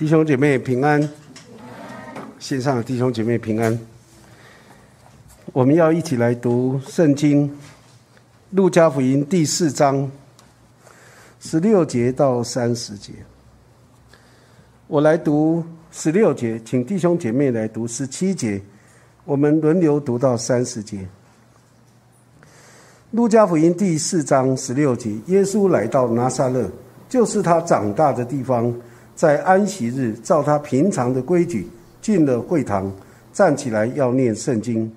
[0.00, 1.06] 弟兄姐妹平安，
[2.38, 3.78] 线上的弟兄姐妹平安。
[5.52, 7.46] 我们要一起来读圣经
[8.52, 10.10] 《路加福音》第四章
[11.38, 13.12] 十六节到三十节。
[14.86, 15.62] 我来读
[15.92, 18.58] 十六节，请弟兄姐妹来读十七节。
[19.26, 20.96] 我们轮流读到三十节。
[23.10, 26.70] 《路加福音》第四章十六节：耶稣来到拿撒勒。
[27.06, 28.74] 就是他长大的地方，
[29.20, 31.68] 在安息日，照他平常的规矩，
[32.00, 32.90] 进了会堂，
[33.34, 34.90] 站起来要念圣经。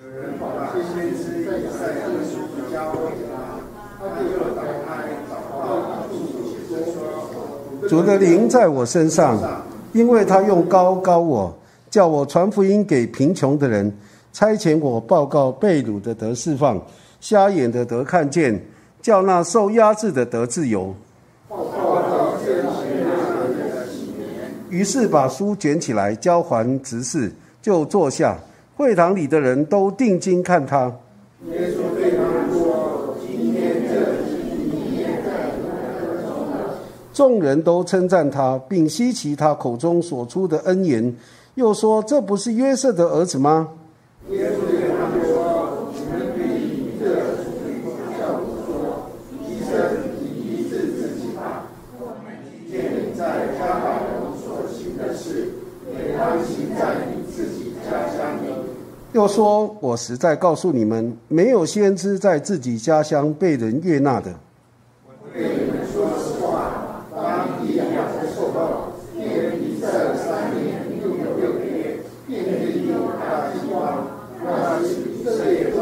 [0.00, 2.38] 有人把先知在赛亚书
[2.72, 3.58] 交给他，
[3.98, 6.06] 他就打开找到
[7.82, 9.36] 主主的灵在我身上，
[9.92, 11.52] 因为他用高高我，
[11.90, 13.92] 叫我传福音给贫穷的人，
[14.32, 16.80] 差遣我报告被掳的得释放，
[17.18, 18.64] 瞎眼的得看见，
[19.02, 20.94] 叫那受压制的得自由。
[24.76, 28.36] 于是把书卷起来，交还执事，就坐下。
[28.76, 30.92] 会堂里的人都定睛看他。
[37.14, 41.16] ：“众人都称赞他，并稀奇他口中所出的恩言，
[41.54, 43.70] 又说：“这不是约瑟的儿子吗”
[44.28, 47.08] 对他们说：“你们可以这
[48.20, 49.08] 叫我说，
[49.40, 49.72] 医生，
[50.20, 51.72] 你医治自己吧。
[51.98, 55.56] 我们听见你在加百农所行的事，
[55.92, 58.50] 也当行在你自己家乡里。”
[59.12, 64.34] 又说：“我实在告诉你们，没有先知在自己家乡被人悦纳的。”
[65.06, 74.06] 我对你们说实话，当以利亚在受报，便以色列三年又有六个月，遍地有大饥荒，
[74.44, 75.78] 那是以色列中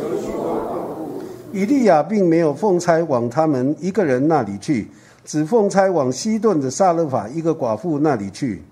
[0.00, 1.20] 有许多保护。
[1.52, 4.88] 以利亚并没有奉差往他们一个人那里去，
[5.26, 8.62] 只奉差往西顿的撒勒法一个寡妇那里去。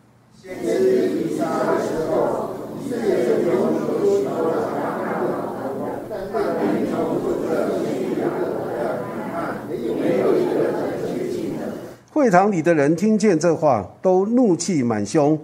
[12.10, 15.38] 会堂里的人听见这话，都怒气满胸。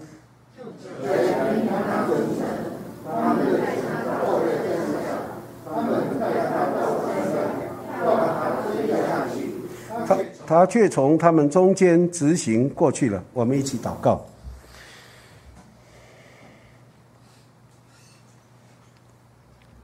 [10.07, 13.23] 他他却从他们中间直行过去了。
[13.33, 14.25] 我们一起祷告。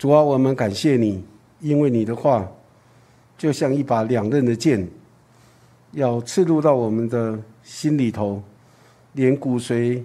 [0.01, 1.23] 主啊，我们感谢你，
[1.61, 2.51] 因为你的话
[3.37, 4.89] 就像一把两刃的剑，
[5.93, 8.43] 要刺入到我们的心里头，
[9.13, 10.03] 连骨髓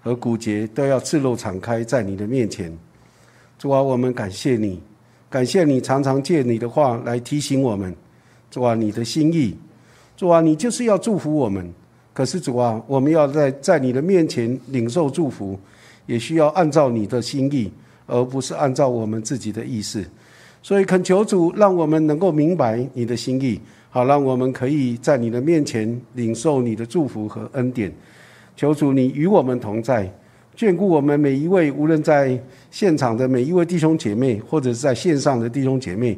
[0.00, 2.74] 和骨节都要赤露敞开在你的面前。
[3.58, 4.80] 主啊，我们感谢你，
[5.28, 7.94] 感谢你常常借你的话来提醒我们。
[8.50, 9.54] 主啊，你的心意，
[10.16, 11.70] 主啊，你就是要祝福我们。
[12.14, 15.60] 可是主啊，我们要在在你的面前领受祝福，
[16.06, 17.70] 也需要按照你的心意，
[18.06, 20.04] 而不是按照我们自己的意思。
[20.62, 23.60] 所以恳求主，让我们能够明白你的心意，
[23.90, 27.92] 好让我们可以在你的面前领受你的祝福和恩典。
[28.56, 30.10] 求主你与我们同在，
[30.56, 36.16] 眷顾我们每一位，无论在现场的每一位弟兄姐妹，或者是在线上的弟兄姐妹。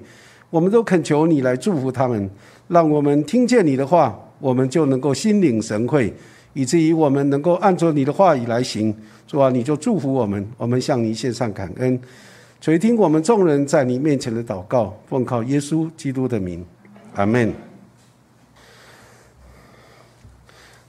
[0.48, 2.30] 我们都恳求你来祝福他们，
[2.68, 6.12] 让我们听见你的话，我们就能够心领神会，
[6.56, 8.92] 以至于我们能够按照你的话语来行。
[9.28, 12.00] 主啊，你就祝福我们，我们向你献上感恩，
[12.60, 16.64] 垂听我们众人在你面前的祷告，奉靠耶稣基督的名，
[17.14, 17.52] 阿门。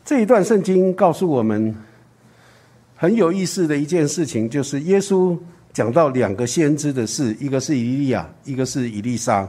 [0.06, 1.76] 这一段圣经告诉我们
[2.96, 5.38] 很有意思的一件事情，就是耶稣。
[5.74, 9.48] 讲到两个先知的事，一个是以利亚，一个是以利沙。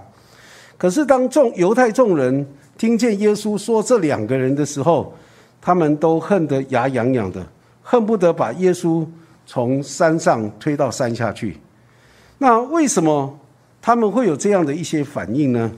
[0.77, 2.47] 可是当众犹太众人
[2.77, 5.17] 听见耶稣说这两个人的时候，
[5.61, 7.47] 他们都恨得牙痒痒的，
[7.83, 9.07] 恨不得把耶稣
[9.47, 11.59] 从山上推到山下去。
[12.39, 13.39] 那为什么
[13.81, 15.71] 他们会有这样的一些反应呢？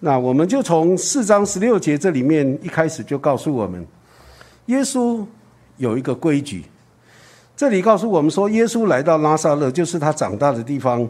[0.00, 3.84] 那我们就从四章十六节这里面一开始就告诉我们，
[4.66, 5.24] 耶稣
[5.78, 6.64] 有一个规矩。
[7.56, 11.08] 这里告诉我们说，耶稣来到拉萨勒，就是他长大的地方，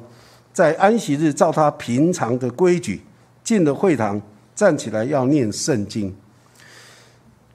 [0.53, 3.03] 在安息日照他平常的规矩
[3.43, 4.23] 进了会堂，
[4.55, 6.15] 站起来要念圣经。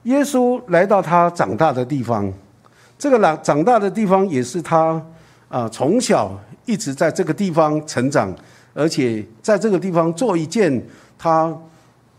[0.04, 2.32] 耶稣来到他长大的地方，
[2.98, 5.00] 这个长长大的地方也是他
[5.48, 8.34] 啊从小一直在这个地方成长，
[8.74, 10.82] 而且在这个地方做一件
[11.18, 11.56] 他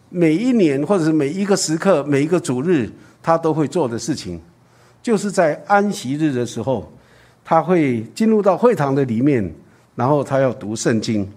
[0.10, 2.90] 每一年或者是每一个时刻、每一个主日
[3.22, 4.40] 他都会做的事情。
[5.02, 6.90] 就是在安息日的时候，
[7.44, 9.54] 他会进入到会堂的里面，
[9.96, 11.30] 然后他要读圣经。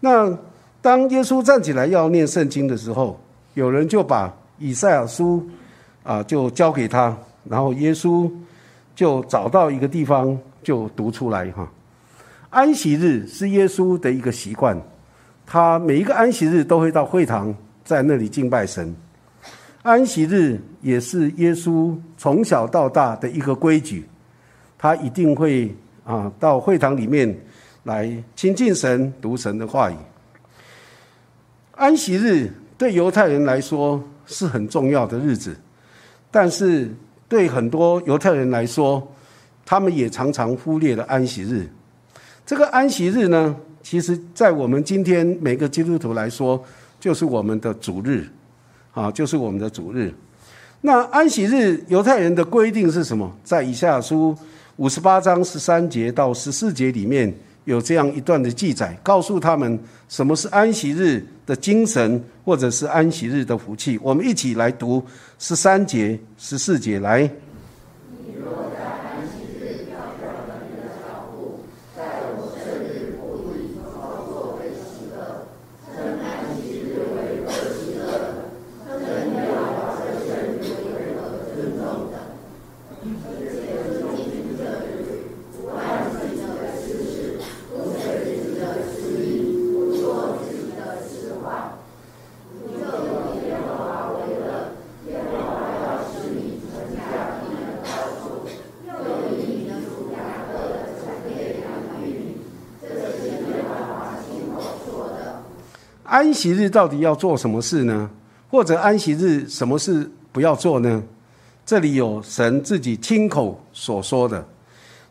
[0.00, 0.36] 那
[0.82, 3.20] 当耶稣站起来要念圣经的时候，
[3.54, 5.46] 有人就把以赛亚书
[6.02, 8.30] 啊，就交给他，然后耶稣
[8.94, 11.68] 就找到一个地方就读出来哈。
[12.50, 14.80] 安息日是耶稣的一个习惯，
[15.44, 17.54] 他每一个安息日都会到会堂，
[17.84, 18.94] 在那里敬拜神。
[19.82, 24.04] 安息日也是耶稣从小到大的一个规矩，
[24.78, 25.74] 他一定会
[26.04, 27.36] 啊到会堂里面
[27.84, 29.96] 来亲近神、读神的话语。
[31.72, 35.56] 安息日对犹太人来说是很重要的日子。
[36.30, 36.92] 但是
[37.28, 39.06] 对很多犹太人来说，
[39.64, 41.66] 他们也常常忽略了安息日。
[42.44, 46.62] 这个安息日呢，其实在我们今天每个基督徒来说，
[47.00, 48.26] 就是我们的主日，
[48.92, 50.12] 啊，就是我们的主日。
[50.82, 53.34] 那安息日犹太人的规定是什么？
[53.42, 54.36] 在以下书
[54.76, 57.34] 五十八章十三节到十四节里面。
[57.66, 59.78] 有这样一段的记载，告诉他们
[60.08, 63.98] 什么是安息日的精神，或者是安息日的福气。
[64.02, 65.04] 我们一起来读
[65.38, 67.30] 十三节、十四节来。
[106.26, 108.10] 安息日到底要做什么事呢？
[108.50, 111.00] 或者安息日什么事不要做呢？
[111.64, 114.44] 这里有神自己亲口所说的。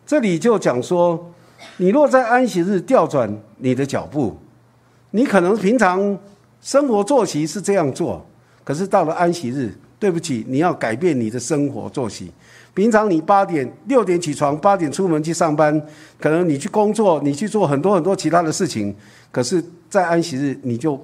[0.05, 1.31] 这里就讲说，
[1.77, 4.37] 你若在安息日调转你的脚步，
[5.11, 6.19] 你可能平常
[6.59, 8.25] 生活作息是这样做，
[8.65, 12.29] 可是到了安息日，对不起，你要改变你的生活作息。
[12.73, 15.81] 平常你八点六点起床，八点出门去上班，
[16.19, 18.93] 可能你去工作，你去做很多很多其他的事情。
[19.31, 19.63] 可是，
[19.95, 20.99] 在安息日，你就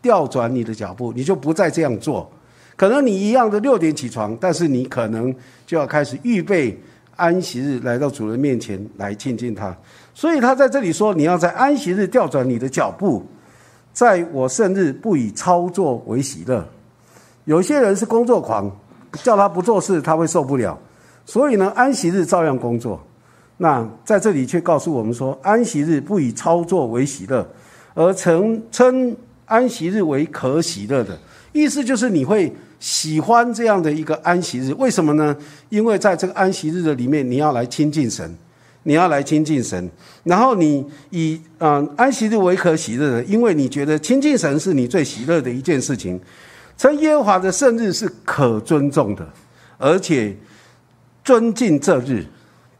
[0.00, 2.30] 调转你的脚步，你就不再这样做。
[2.76, 5.34] 可能你一样的六点起床，但是你可能
[5.66, 6.80] 就要开始预备
[7.16, 9.76] 安息日来到主人面前来亲近他。
[10.14, 13.26] 所以他在这里说，你要在安息日调转你的脚步，
[13.92, 16.64] 在我生日不以操作为喜乐。
[17.46, 18.70] 有些人是工作狂，
[19.24, 20.78] 叫他不做事，他会受不了。
[21.26, 23.00] 所以呢，安息日照样工作。
[23.56, 27.44] 那在这里却告诉我们说，安息日不以操作为喜乐，
[28.00, 29.14] 而称称
[29.44, 31.18] 安息日为可喜乐的。
[31.52, 34.72] 意思就是你会喜欢这样的一个安息日。
[34.78, 35.36] 为什么呢？
[35.68, 38.34] 因为在这个安息日的里面，你要来亲近神，
[38.84, 39.90] 你要来亲近神。
[40.24, 46.18] 然后你以啊安息日为可喜乐的，因为你觉得亲近神是你最喜乐的一件事情。
[46.78, 49.28] 称耶和华的圣日是可尊重的，
[49.76, 50.34] 而且。
[51.22, 52.24] 尊敬这日，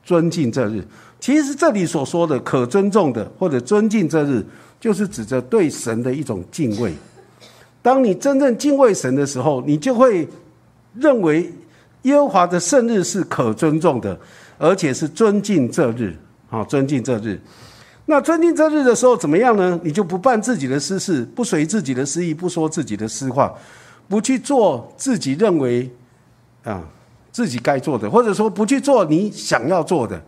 [0.03, 0.83] 尊敬这日。
[1.21, 4.43] 其实这里所说的可尊重的，或者尊敬这日，
[4.81, 6.93] 就是指着对神的一种敬畏。
[7.83, 10.27] 当你真正敬畏神的时候，你就会
[10.95, 11.53] 认为
[12.03, 14.19] 耶和华的圣日是可尊重的，
[14.59, 16.17] 而且是尊敬这日。
[16.49, 17.41] 好，尊敬这日。
[18.07, 19.79] 那尊敬这日的时候怎么样呢？
[19.85, 23.55] 你就不办自己的私事，不随自己的私意，不说自己的私话，
[24.09, 25.89] 不去做自己认为
[26.65, 26.83] 啊。
[27.33, 30.21] 自己该做的，或者说不去做你想要做的，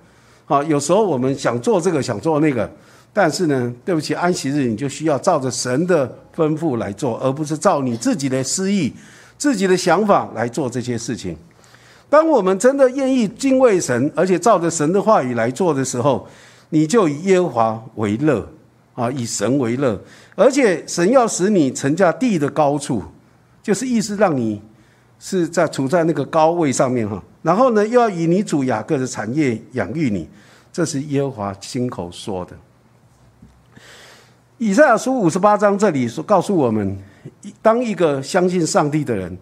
[0.46, 2.70] 啊，有时候我们想做这个，想做那个，
[3.12, 8.92] 但是呢，对不起，安息日你就需要照着神的吩咐来做，而不是照你自己的私意、
[9.36, 11.36] 自己的想法来做这些事情。
[12.08, 16.26] 当我们真的愿意敬畏神，而且照着神的话语来做的时候，
[16.70, 18.48] 你就以耶和华为乐，
[18.94, 20.00] 啊，以神为乐，
[20.34, 23.02] 而且神要使你乘驾地的高处，
[23.62, 24.60] 就是意思让你。
[25.24, 30.28] 是在处在那个高位上面哈，然后呢，又要以你主雅各的产业养育你，
[30.72, 32.56] 这是耶和华亲口说的。
[34.62, 36.96] 以赛亚书五十八章这里说，告诉我们，
[37.60, 39.36] 当一个相信上帝的人，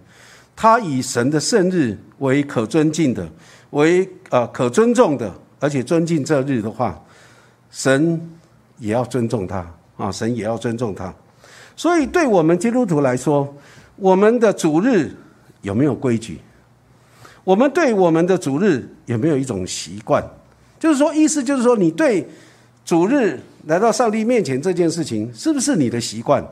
[0.56, 3.28] 他以神的圣日为可尊敬的，
[3.72, 6.98] 为呃可尊重的，而且尊敬这日的话，
[7.70, 8.18] 神
[8.78, 11.14] 也要尊重他啊，神也要尊重他。
[11.76, 13.54] 所以，对我们基督徒来说，
[13.96, 15.14] 我们的主日。
[15.60, 16.40] 有没有规矩？
[17.44, 20.26] 我们对我们的主日有没有一种习惯？
[20.78, 22.26] 就是说，意思就是说，你对
[22.82, 26.44] 主日来到上帝面前这件事情，是不是你的习惯？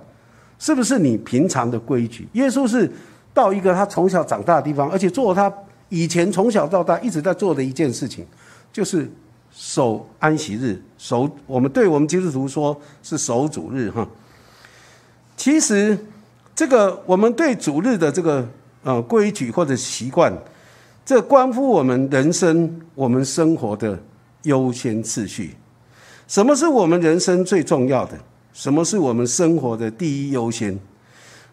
[0.59, 2.29] 是不是你平常的规矩？
[2.33, 2.91] 耶稣是
[3.33, 5.53] 到一个他从小长大的地方，而且做他
[5.89, 8.27] 以前从小到大一直在做的一件事情，
[8.73, 9.11] 就是
[9.53, 10.81] 守安息日。
[10.99, 14.07] 守我们对我们基督徒说是守主日哈。
[15.37, 15.99] 其实
[16.55, 18.49] 这个我们对主日的这个。
[18.85, 20.33] 呃规矩或者习惯，
[21.05, 23.99] 这关乎我们人生、我们生活的
[24.45, 25.57] 优先次序。
[26.29, 28.17] 什么是我们人生最重要的？
[28.53, 30.79] 什么是我们生活的第一优先？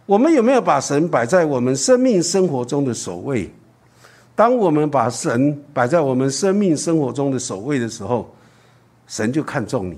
[0.05, 3.49] 我们有没有把神摆在我们生命生活中的首位？
[4.35, 8.29] 当我们把神摆在我们生命生活中的首位的时候，
[9.07, 9.97] 神就看重你，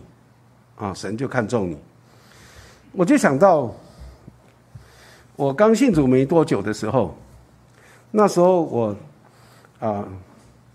[0.76, 1.78] 啊，神就看重你。
[2.92, 3.74] 我就想到，
[5.36, 7.18] 我刚信主没多久的时候，
[8.12, 8.96] 那时候我
[9.80, 10.08] 啊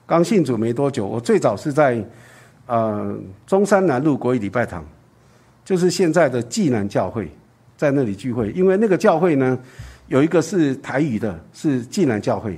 [0.06, 2.04] 刚信主没多久，我最早是在
[2.72, 3.14] 呃
[3.46, 4.82] 中山南路国语礼拜堂，
[5.62, 7.30] 就是现在的济南教会。
[7.76, 9.58] 在那里聚会，因为那个教会呢，
[10.06, 12.52] 有一个是台语的，是济南教会；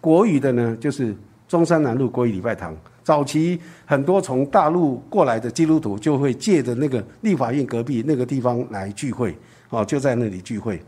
[0.00, 1.14] 国语的呢，就是
[1.46, 2.76] 中山南路国语礼拜堂。
[3.04, 9.36] 早期很多从大陆过来的基督徒就会借着那个立法院隔壁那个地方来聚会，
[9.70, 10.82] 哦，就在那里聚会。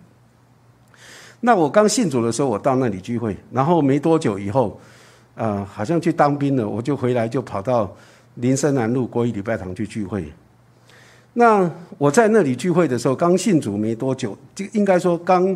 [1.38, 4.80] 那我刚信主的时候，我到那里聚会，然后没多久以后，
[5.36, 7.94] 呃，好像去当兵了，我就回来就跑到
[8.36, 10.32] 林森南路国语礼拜堂去聚会。
[11.34, 15.54] 那我在那里聚会的时候，刚信主没多久，就应该说刚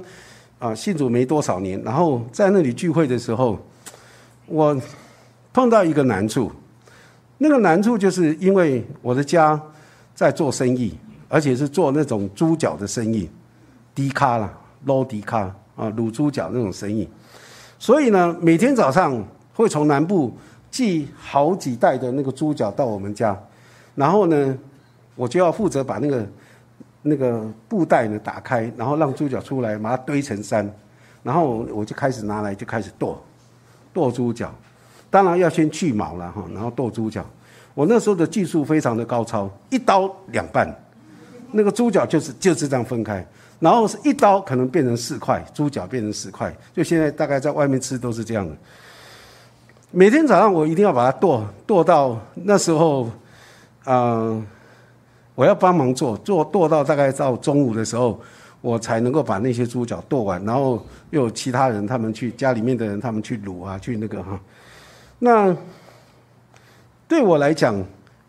[0.59, 1.81] 啊信主没多少年。
[1.83, 3.59] 然后在那里聚会的时候，
[4.47, 4.79] 我
[5.53, 6.53] 碰到一个难处，
[7.39, 9.59] 那个难处就是因为我的家
[10.15, 10.95] 在做生意，
[11.29, 13.31] 而且是做那种猪脚的生意，
[13.95, 14.53] 低咖啦，
[14.85, 15.41] 捞低咖
[15.77, 17.09] 啊，卤猪脚那种生意。
[17.79, 20.37] 所以呢，每天早上会从南部
[20.71, 23.39] 寄好几袋的那个猪脚到我们家，
[23.95, 24.59] 然后呢。
[25.17, 26.27] 我就要负责把那个
[27.03, 30.67] 那个布袋呢打开，然后让猪脚出来，把它堆成山，
[31.23, 33.23] 然后我就开始拿来就开始剁
[33.93, 34.51] 剁猪脚，
[35.11, 37.23] 当然要先去毛了哈，然后剁猪脚。
[37.75, 40.75] 我那时候的技术非常的高超，一刀两半，
[41.53, 43.23] 那个猪脚就是就是这样分开，
[43.59, 48.57] 然后是一刀可能变成四块，猪脚变成四块，就现在大概在外面吃都是这样的。
[49.93, 53.11] 每天早上我一定要把它剁剁到那时候，
[53.85, 54.47] 嗯。
[55.37, 58.21] 我要帮忙做，做剁到大概到中午的时候，
[58.61, 64.39] 我才能够把那些猪脚剁完，然后又有其他人他们去家里面的人他们去卤啊，去那个哈。
[65.19, 65.57] 那
[67.09, 67.83] 对我来讲，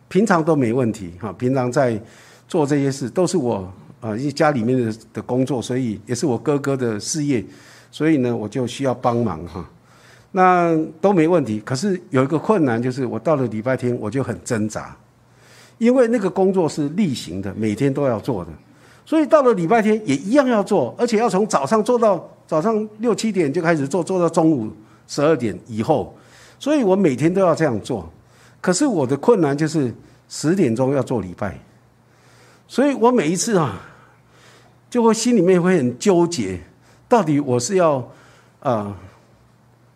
[0.07, 1.99] 平常都没问题哈，平常在
[2.47, 7.43] 做这些事都是我啊，因为家里面的的工作，所以也是我哥哥的事业，
[7.91, 9.69] 所以呢，我就需要帮忙哈。
[10.31, 14.95] 那都没问题，可是有一个困难，就是我到了礼拜天我就很挣扎。
[15.77, 18.51] 因为那个工作是例行的，每天都要做的，
[19.03, 24.71] 所以到了礼拜天也一样要做，而且要从早上做到早上六七点就开始做，做到中午
[25.07, 26.15] 十二点以后，
[26.59, 28.07] 所以我每天都要这样做。
[28.61, 29.91] 可是我的困难就是
[30.29, 31.59] 十点钟要做礼拜，
[32.67, 33.81] 所以我每一次啊，
[34.87, 36.59] 就会心里面会很纠结，
[37.09, 38.07] 到底我是要
[38.59, 38.95] 啊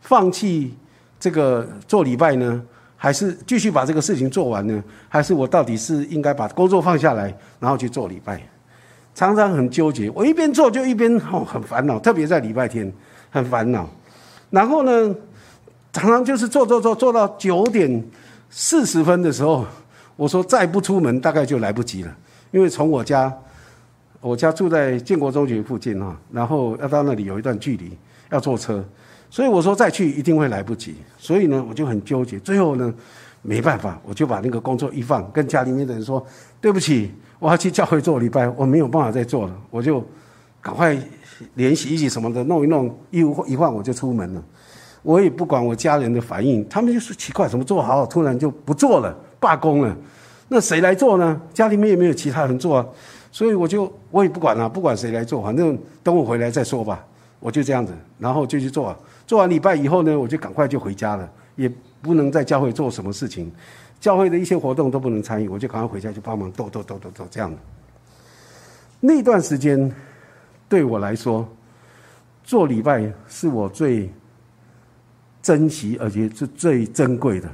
[0.05, 0.73] 放弃
[1.19, 2.61] 这个做礼拜呢？
[2.95, 4.83] 还是继续把这个事情做完呢？
[5.09, 8.41] 还是我到底是应该把工作放下来，然后去做礼拜？
[9.13, 10.09] 常常很纠结。
[10.11, 12.91] 我一边做就一边哦很烦恼，特别在礼拜天
[13.29, 13.87] 很烦恼。
[14.49, 15.15] 然后呢，
[15.91, 18.03] 常常就是做做做做到九点
[18.49, 19.65] 四十分的时候，
[20.15, 22.15] 我说再不出门大概就来不及了，
[22.51, 23.31] 因为从我家，
[24.21, 27.97] 我家住在建国中学附近哈，然后要到那里有一段距离，
[28.31, 28.83] 要坐车。
[29.29, 32.39] 所以我说再去一定会来不及，所以呢我就很纠结。
[32.39, 32.93] 最后呢
[33.41, 36.25] 没办法，我就把那个工作一放，跟家里面的人说
[36.59, 40.03] ：“对不起，我要去教会做礼拜，我没有办法再做了。”我就
[40.61, 40.97] 赶快
[41.55, 44.43] 连洗一洗什么的，弄一弄衣服一换，我就出门了。
[45.03, 49.95] 我也不管我家人的反应，他们就说奇怪，怎么做好突然就不做了，罢工了？
[50.47, 51.39] 那谁来做呢？
[51.53, 52.85] 家里面也没有其他人做啊，
[53.31, 57.05] 所以我就我也不管了，不管谁来做，反正等我回来再说吧。
[57.39, 58.95] 我就这样子，然后就去做。
[59.27, 63.51] 做完礼拜以后呢，我就赶快就回家了，也不能在教会做什么事情，
[63.99, 67.51] 教会的一些活动都不能参与，我就赶快回家去帮忙斗斗斗斗斗这样。
[68.99, 69.91] 那段时间
[70.69, 71.47] 对我来说，
[72.43, 74.09] 做礼拜是我最
[75.41, 77.49] 珍惜而且是最珍贵的。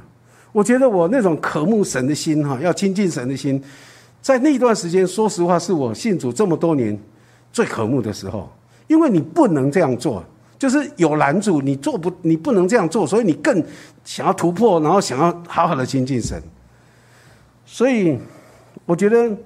[0.52, 3.62] 我觉得我那种渴慕神的心哈，要亲近神的心，
[4.20, 6.98] 在那段时间，说实话是我信主这么多年
[7.50, 8.50] 最渴慕的时候，
[8.88, 10.22] 因为你不能这样做。
[10.62, 13.52] 就是有拦阻，你做不，你不能这样做，所以你更
[14.04, 16.40] 想要突破，然后想要好好的亲近神。
[17.66, 18.16] 所以，
[18.86, 19.36] 我觉得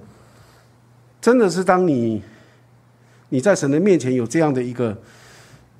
[1.19, 2.21] 真的是当你
[3.29, 4.95] 你在神的面前有这样的一个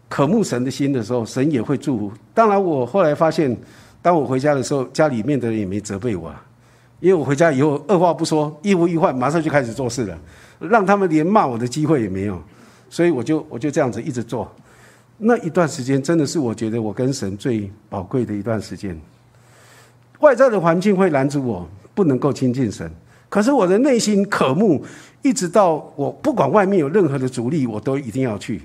[0.09, 2.11] 渴慕神的心的时候，神也会祝福。
[2.33, 3.55] 当然，我后来发现，
[4.01, 6.33] 当我回家的时候，家里面的人也没责备我，
[6.99, 10.17] 因为我回家以后二话不说，衣服一换，马上就开始做事了，
[10.57, 12.41] 让他们连骂我的机会也没有。
[12.89, 14.51] 所以，我就我就这样子一直做。
[15.17, 18.99] 那一段时间真的是我觉得我跟神最宝贵的一段时间。
[20.19, 22.91] 外在的环境会拦阻我不能够亲近神，
[23.29, 24.83] 可是我的内心渴慕，
[25.21, 28.61] 一直到我不管外面有任何的阻力，我都一定要去。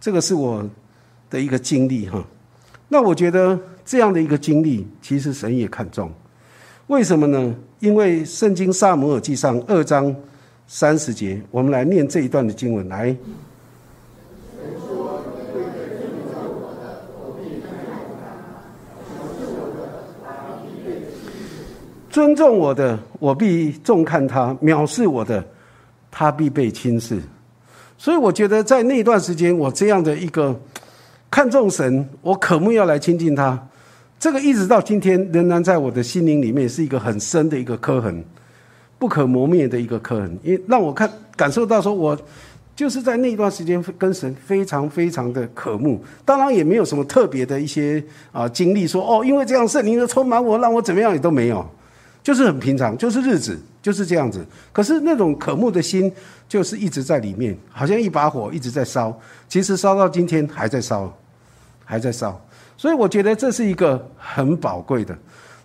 [0.00, 0.68] 这个是我
[1.28, 2.22] 的一个经历哈。
[2.88, 6.10] 那我觉得这样的一个经历，其实神也看重。
[6.86, 7.54] 为什么呢？
[7.80, 10.14] 因为圣经萨摩尔记上二章
[10.66, 13.14] 三十节，我们来念这一段的经文来。
[22.16, 25.44] 尊重我的，我必重看他；藐视我的，
[26.10, 27.20] 他必被轻视。
[27.98, 30.58] 所以，我觉得在那段时间，我这样的一个
[31.30, 33.68] 看重神，我渴慕要来亲近他。
[34.18, 38.24] 这个一直到今天，仍然在我的心灵里面是一个很深的一个刻痕，
[38.98, 40.38] 不可磨灭的一个刻痕。
[40.42, 41.06] 因让我看
[41.36, 42.18] 感受到，说我
[42.74, 46.02] 就是在那段时间跟神非常非常的渴慕。
[46.24, 51.62] 当然，也没有什么特别的一些啊经历，说哦，因为这样圣灵的充满我，让我怎么样也都没有，
[52.26, 54.44] 就是很平常，就是日子就是这样子。
[54.72, 56.12] 可是那种渴慕的心，
[56.48, 59.16] 就是一直在里面，好像一把火一直在烧。
[59.46, 61.16] 其实烧到今天还在烧，
[61.84, 62.44] 还在烧。
[62.76, 65.16] 所以我觉得这是一个很宝贵的。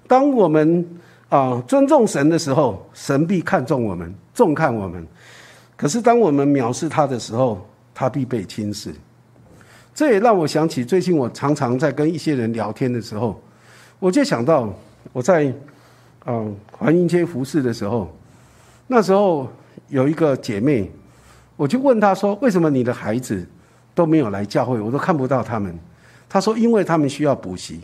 [0.07, 0.87] 当我们
[1.29, 5.03] 啊尊重神的时候，神必看重我们，重看我们；
[5.75, 8.93] 可是当我们藐视他的时候，他必被轻视。
[9.95, 13.41] 这也让我想起最近我常常在跟一些人聊天的时候，
[13.97, 14.71] 我就想到
[15.11, 15.51] 我在
[16.25, 18.15] 嗯环音街服侍的时候，
[18.87, 19.51] 那时候
[19.87, 20.91] 有一个姐妹，
[21.55, 23.47] 我就问她说：“为什么你的孩子
[23.95, 24.79] 都没有来教会？
[24.79, 25.77] 我都看不到他们。”
[26.29, 27.81] 她说：“因为他们需要补习，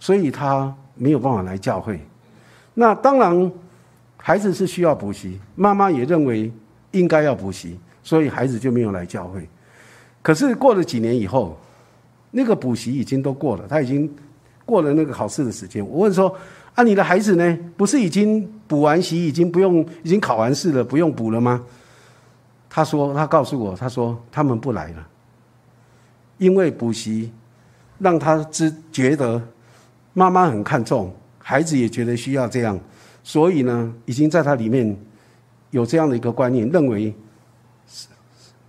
[0.00, 2.00] 所以她没有办法来教会。
[2.74, 3.52] 那当然，
[4.16, 6.52] 孩子是需要补习，妈妈也认为
[6.90, 9.48] 应该要补习，所以孩子就没有来教会。
[10.22, 11.56] 可是过了几年以后，
[12.32, 14.12] 那个补习已经都过了，他已经
[14.64, 15.86] 过了那个考试的时间。
[15.86, 16.34] 我问说
[16.76, 17.58] ：‘啊，你的孩子呢？
[17.76, 21.64] 不是已经补完习，已经不用，已经考完试了，不用补了吗？’
[22.70, 25.08] 他说：‘他告诉我，他说他们不来了，
[26.38, 27.32] 因为补习。’”
[27.98, 29.40] 让他只觉得
[30.12, 32.78] 妈妈很看重，孩子也觉得需要这样，
[33.24, 34.94] 所以呢，已经在他里面
[35.70, 37.14] 有这样的一个观念，认为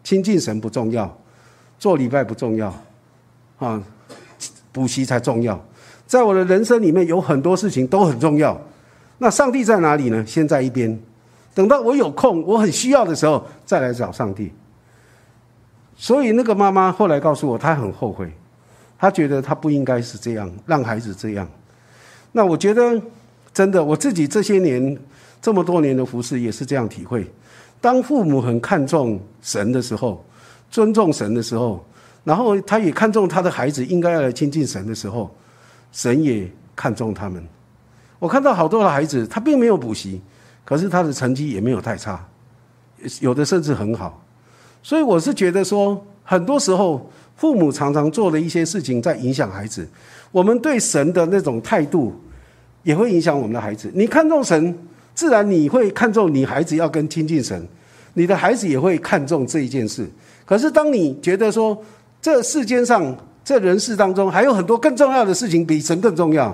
[0.02, 1.14] 亲近神不重要，
[1.78, 2.74] 做礼拜不重要，
[3.60, 3.84] 啊，
[4.72, 5.62] 补习才重要。
[6.08, 8.60] 在我的人生里面有很多事情都很重要，
[9.18, 10.26] 那上帝在哪里呢？
[10.26, 10.98] 先在一边，
[11.54, 14.52] 等到我有空，我很需要的时候再来找上帝。
[15.98, 18.32] 所以那个妈妈后来告诉我，她很后悔。
[18.98, 21.48] 她觉得她不应该是这样，让孩子这样。
[22.32, 23.02] 那我觉得，
[23.54, 24.98] 真的，我自己这些年
[25.42, 27.30] 这么多年的服侍也是这样体会。
[27.82, 30.24] 当父母很看重神的时候，
[30.72, 31.84] 尊重神的时候，
[32.24, 35.30] 然后他也看重他的孩子应该要来亲近神的时候，
[35.92, 37.44] 神也看重他们。
[38.20, 40.22] 我看到好多的孩子，他并没有补习，
[40.64, 42.24] 可是他的成绩也没有太差，
[43.22, 44.24] 有的甚至很好。
[44.82, 47.10] 所以我是觉得说，很多时候。
[47.38, 49.88] 父母常常做的一些事情在影响孩子，
[50.32, 52.12] 我们对神的那种态度
[52.82, 53.92] 也会影响我们的孩子。
[53.94, 54.76] 你看重神，
[55.14, 57.64] 自然你会看重你孩子要跟亲近神，
[58.16, 60.10] 你的孩子也会看重这一件事。
[60.48, 61.80] 可是当你觉得说
[62.20, 63.16] 这世间上
[63.48, 66.54] 这人世当中还有很多更重要的事情比神更重要，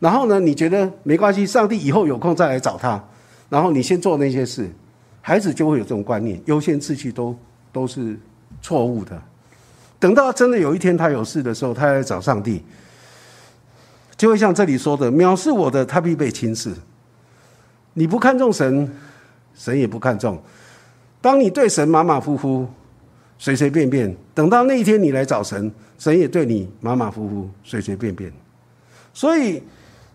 [0.00, 3.00] 然后呢，你觉得没关系，上帝以后有空再来找他，
[3.48, 4.68] 然后你先做那些事，
[5.20, 7.38] 孩子就会有这种观念，优先次序都
[7.70, 8.18] 都是
[8.60, 9.16] 错误的。
[10.00, 12.64] 等到真的有一天他有事的时候，他来找上帝，
[14.16, 16.74] 就会像这里说的：“藐视我的，他必被轻视。”
[17.94, 18.92] 你不看重神，
[19.54, 20.42] 神也不看重。
[21.20, 22.66] 当你对神马马虎虎、
[23.38, 25.72] 随随便便，等到那一天你来找神，
[26.04, 28.30] 神也对你马马虎虎、随随便便。
[29.14, 29.62] 所以，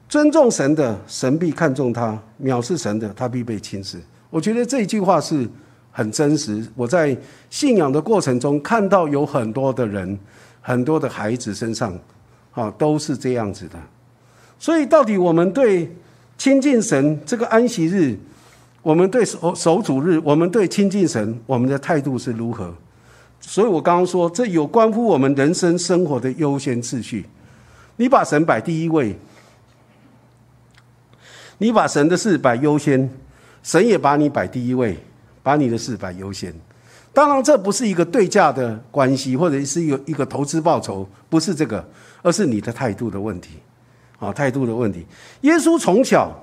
[0.08, 4.00] 尊重神的，神必看重他；藐视神的，他必被轻视。
[4.30, 5.50] 我觉得这一句话是。
[5.92, 7.18] 很真实，我在
[7.50, 10.18] 信仰的过程中看到有很多的人，
[10.62, 11.98] 很多的孩子身上，
[12.54, 13.78] 啊，都是这样子的。
[14.60, 15.92] 所以，到底我们对
[16.38, 18.16] 亲近神这个安息日，
[18.84, 22.74] 我们对守守主日，我们对亲近神，我们的态度是如何？
[23.42, 27.26] 所以我刚刚说，这有关乎我们人生生活的优先次序。
[27.98, 29.16] 你把神摆第一位，
[31.58, 33.10] 你把神的事摆优先，
[33.64, 34.98] 神也把你摆第一位。
[35.42, 36.54] 把你的事摆优先，
[37.14, 41.84] 当然这不是一个对价的关系，或者是一个一个投资报酬，不是这个，
[42.22, 43.52] 而是你的态度的问题，
[44.20, 45.08] 啊，态度的问题。
[45.42, 46.38] 耶稣从小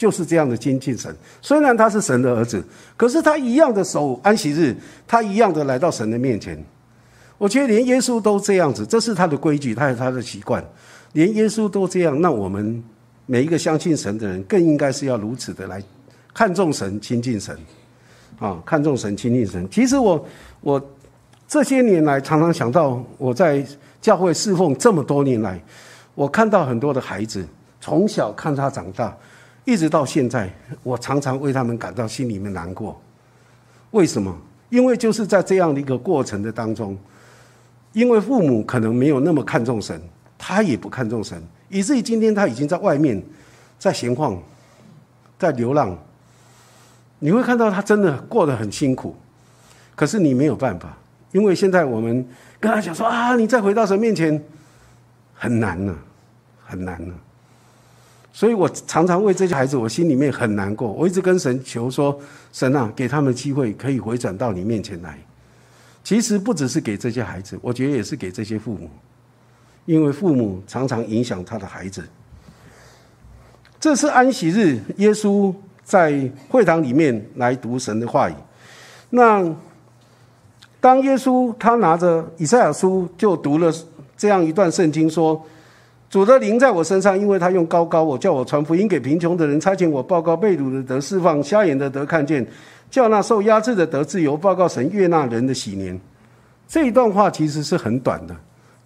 [0.00, 2.64] 就是这样的精进神，虽然他是神的儿子，
[2.96, 4.74] 可是他一样的守安息日，
[5.06, 6.58] 他一样的来到神的面前。
[7.36, 10.64] 我觉得连耶稣都这样子，这是他的规矩，他有他的习惯。
[11.12, 12.82] 连耶稣都这样，那我们
[13.26, 15.82] 每一个相信神的人，更应该是要如此的来
[16.32, 17.54] 看重神、亲近神
[18.38, 18.58] 啊！
[18.64, 19.68] 看重神、亲近神。
[19.70, 20.26] 其实我
[20.62, 20.90] 我
[21.46, 23.62] 这些年来常常想到，我在
[24.00, 25.62] 教会侍奉这么多年来，
[26.14, 27.46] 我看到很多的孩子
[27.82, 29.14] 从小看他长大，
[29.70, 30.52] 一直到现在，
[30.82, 33.00] 我常常为他们感到心里面难过。
[33.92, 34.36] 为什么？
[34.68, 36.98] 因为就是在这样的一个过程的当中。
[37.92, 40.00] 因为父母可能没有那么看重神，
[40.38, 43.20] 他也不看重神，以至于今天他已经在外面，
[43.78, 44.40] 在闲晃，
[45.38, 45.96] 在流浪。
[47.18, 49.14] 你会看到他真的过得很辛苦，
[49.96, 50.96] 可是你没有办法，
[51.32, 52.24] 因为现在我们
[52.60, 54.40] 跟他讲说啊，你再回到神面前，
[55.34, 55.94] 很难呢，
[56.64, 57.14] 很难呢。
[58.32, 60.90] 所以我常常为这些孩子，我心里面很难过。
[60.92, 62.18] 我一直跟神求说，
[62.52, 65.18] 神啊，给他们机会，可以回转到你面前来。
[66.02, 68.88] 其实不只是给这些孩子，我觉得也是给这些父母，
[69.84, 72.02] 因为父母常常影响他的孩子。
[73.78, 78.34] 这是安息日，耶稣在会堂里面来读神的话语。
[79.10, 79.44] 那
[80.80, 83.72] 当耶稣他拿着以赛亚书就读了
[84.16, 85.44] 这样一段圣经，说
[86.10, 92.44] ：“主的灵在我身上，因为他用高高我叫我传福音给贫穷的人，差遣我报告被掳的得释放，瞎眼的得看见。”
[92.90, 95.98] 叫那受压制的得自由，报告神悦纳人的喜年。
[96.66, 98.34] 这一段话其实是很短的，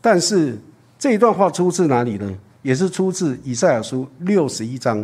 [0.03, 0.59] 但是
[0.99, 2.31] 这一段话出自哪里呢？
[2.61, 5.03] 也是出自以赛亚书六十一章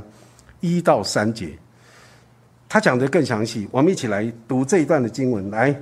[0.61, 1.49] 一到三节。
[2.69, 5.51] 他讲的更详细，我们一起来读这一段的经文。
[5.51, 5.75] 来，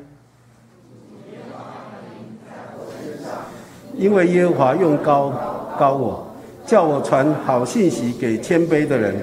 [3.97, 5.31] 因为耶和华用高
[5.77, 6.28] 高我，
[6.69, 9.15] 叫我传好信息给谦卑的人，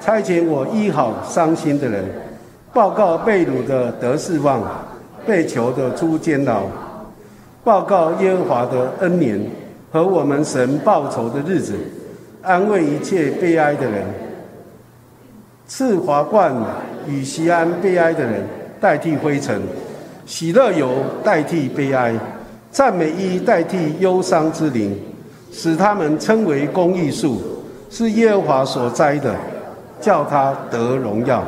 [0.00, 2.02] 差遣我医好伤心的人。
[2.72, 4.62] 报告被掳的得释放，
[5.26, 6.62] 被囚的出监牢。
[7.62, 9.38] 报告耶和华的恩年
[9.90, 11.74] 和我们神报仇的日子，
[12.40, 14.02] 安慰一切悲哀的人。
[15.66, 16.54] 赐华冠
[17.06, 18.42] 与西安悲哀的人
[18.80, 19.60] 代替灰尘，
[20.24, 20.88] 喜乐油
[21.22, 22.14] 代替悲哀，
[22.70, 24.98] 赞美衣代替忧伤之灵，
[25.52, 27.42] 使他们称为公义树，
[27.90, 29.38] 是耶和华所栽的，
[30.00, 31.44] 叫他得荣耀。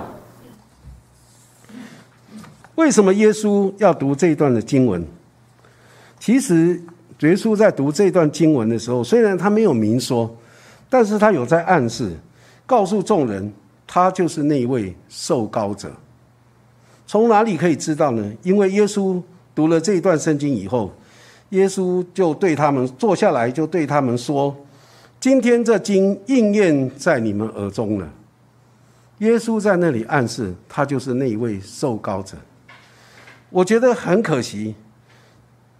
[2.75, 5.05] 为什么耶稣要读这一段的经文？
[6.21, 6.81] 其实
[7.21, 10.37] 耶稣在读这段经文的时候，虽然他没有明说，
[10.90, 12.12] 但是他有在暗示，
[12.67, 13.53] 告诉众人，
[13.87, 15.90] 他就是那一位受膏者。
[17.07, 18.33] 从哪里可以知道呢？
[18.43, 19.23] 因为耶稣
[19.55, 20.93] 读了这一段圣经以后，
[21.55, 24.55] 耶稣就对他们坐下来，就对他们说
[25.21, 28.12] ：“今天这经应验在你们耳中了。”
[29.19, 32.37] 耶稣在那里暗示，他就是那一位受膏者。
[33.51, 34.75] 我觉得很可惜，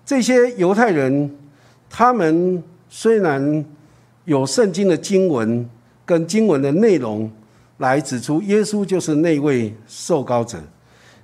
[0.07, 1.29] 这些犹太人，
[1.91, 3.65] 他们虽然
[4.25, 5.69] 有圣经的经文
[6.07, 7.29] 跟经文的内容
[7.79, 10.63] 来指出耶稣就是那位受膏者，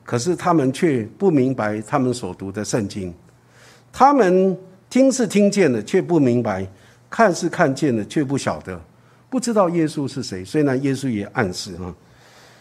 [0.02, 3.14] 可是他们却不明白他们所读的圣经。
[3.92, 4.56] 他们
[4.88, 6.64] 听是听见了，却不明白；
[7.08, 8.80] 看是看见了，却不晓得，
[9.28, 10.44] 不知道耶稣是谁。
[10.44, 11.94] 虽然耶稣也暗示啊，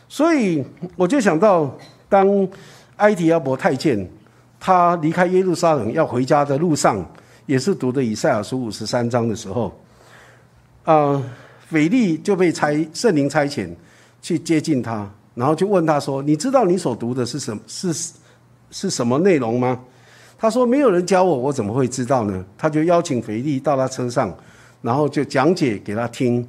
[0.08, 0.64] 所以
[0.96, 2.48] 我就想到当。
[3.00, 4.06] 埃提阿伯太监，
[4.60, 7.02] 他离开耶路撒冷要回家的路上，
[7.46, 9.74] 也是读的以赛亚书五十三章的时候，
[10.84, 11.24] 啊，
[11.70, 13.70] 腓力就被差圣灵差遣
[14.22, 18.12] 去接近他，然后就问他说：“你知道你所读的是什是
[18.70, 19.80] 是什么内容吗？”
[20.42, 24.34] 他说：“没有人教我，我怎么会知道呢？”他就邀请腓力到他车上，
[24.82, 26.48] 然后就讲解给他听，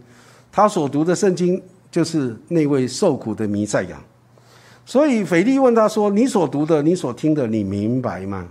[0.53, 4.01] 他所读的圣经就是那位受苦的弥赛亚。
[4.87, 8.47] 所以腓力问他说：“你所读的，你所听的，你明白吗？”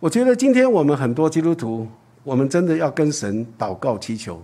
[0.00, 1.86] 我觉得今天我们很多基督徒，
[2.24, 4.42] 我们真的要跟神祷告祈求，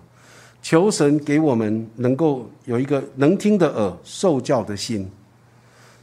[0.61, 5.11] 求神给我们能够有一个能听的耳、受教的心。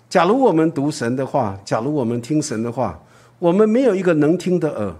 [0.10, 3.00] 假如我们读神的话，假如我们听神的话，
[3.44, 4.96] 我们没有一个能听的耳，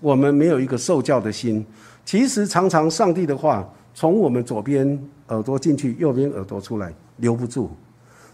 [0.00, 1.64] 我们没有一个受教的心，
[2.04, 7.70] 其实常常上帝的话从我们左边耳朵进去，右边耳朵出来，留不住。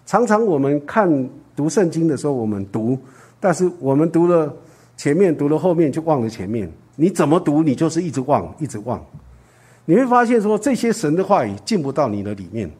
[0.07, 2.99] 常常我们看读圣经的时候，我们读，
[3.39, 4.51] 但是我们读了
[4.97, 6.67] 前面，读了后面就忘了前面。
[6.97, 8.99] 你怎么读，你就是一直忘，一直忘。
[9.85, 12.71] 你会发现说，这些神的话语进不到你的里面，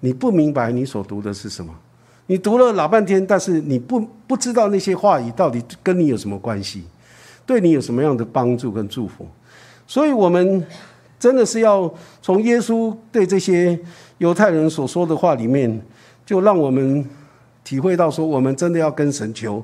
[0.00, 1.72] 你不明白你所读的是什么。
[2.26, 6.84] 你读了老半天，但是你不不知道那些话语到底跟你有什么关系，
[7.44, 9.26] 对你有什么样的帮助跟祝福。
[9.86, 10.66] 所以，我们
[11.18, 13.78] 真的是要从耶稣对这些
[14.18, 15.80] 犹太人所说的话里面。
[16.24, 17.04] 就让我们
[17.64, 19.62] 体会到，说我们真的要跟神求，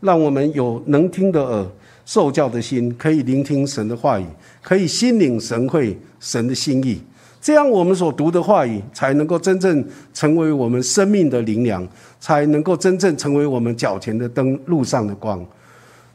[0.00, 1.66] 让我们有能听的耳、
[2.04, 4.26] 受教的心，可以聆听神的话语，
[4.60, 7.00] 可以心领神会神的心意。
[7.40, 11.86] 这样，我们所读的话语才能够真正成为我们生命的灵粮，
[12.20, 15.42] 才能够真正成为我们脚前的灯，路上的光，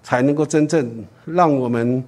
[0.04, 0.88] 才能够真正
[1.26, 2.04] 让我们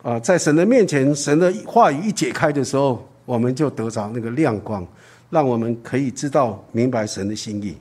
[0.00, 4.86] 啊，在神的面前，神的话语一解开的时候，我们就得着那个亮光，
[5.30, 7.74] 让我们可以知道明白神的心意。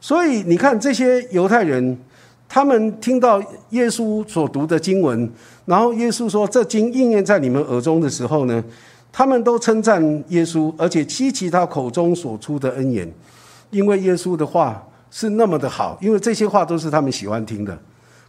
[0.00, 1.96] 所以，你看这些犹太人，
[2.48, 5.30] 他们听到耶稣所读的经文，
[5.66, 8.64] 然后耶稣说这经应验在你们耳中的时候呢？
[9.16, 13.08] 他们都称赞耶稣，而且激起他口中所出的恩言，
[13.70, 17.78] 因为耶稣的话是那么的好，因为这些话都是他们喜欢听的。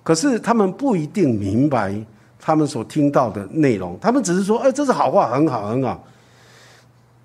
[0.03, 1.99] 可是他们不一定明白
[2.39, 6.03] 他们所听到的内容，他们只是说：“哎，这是好话，很好，很好。”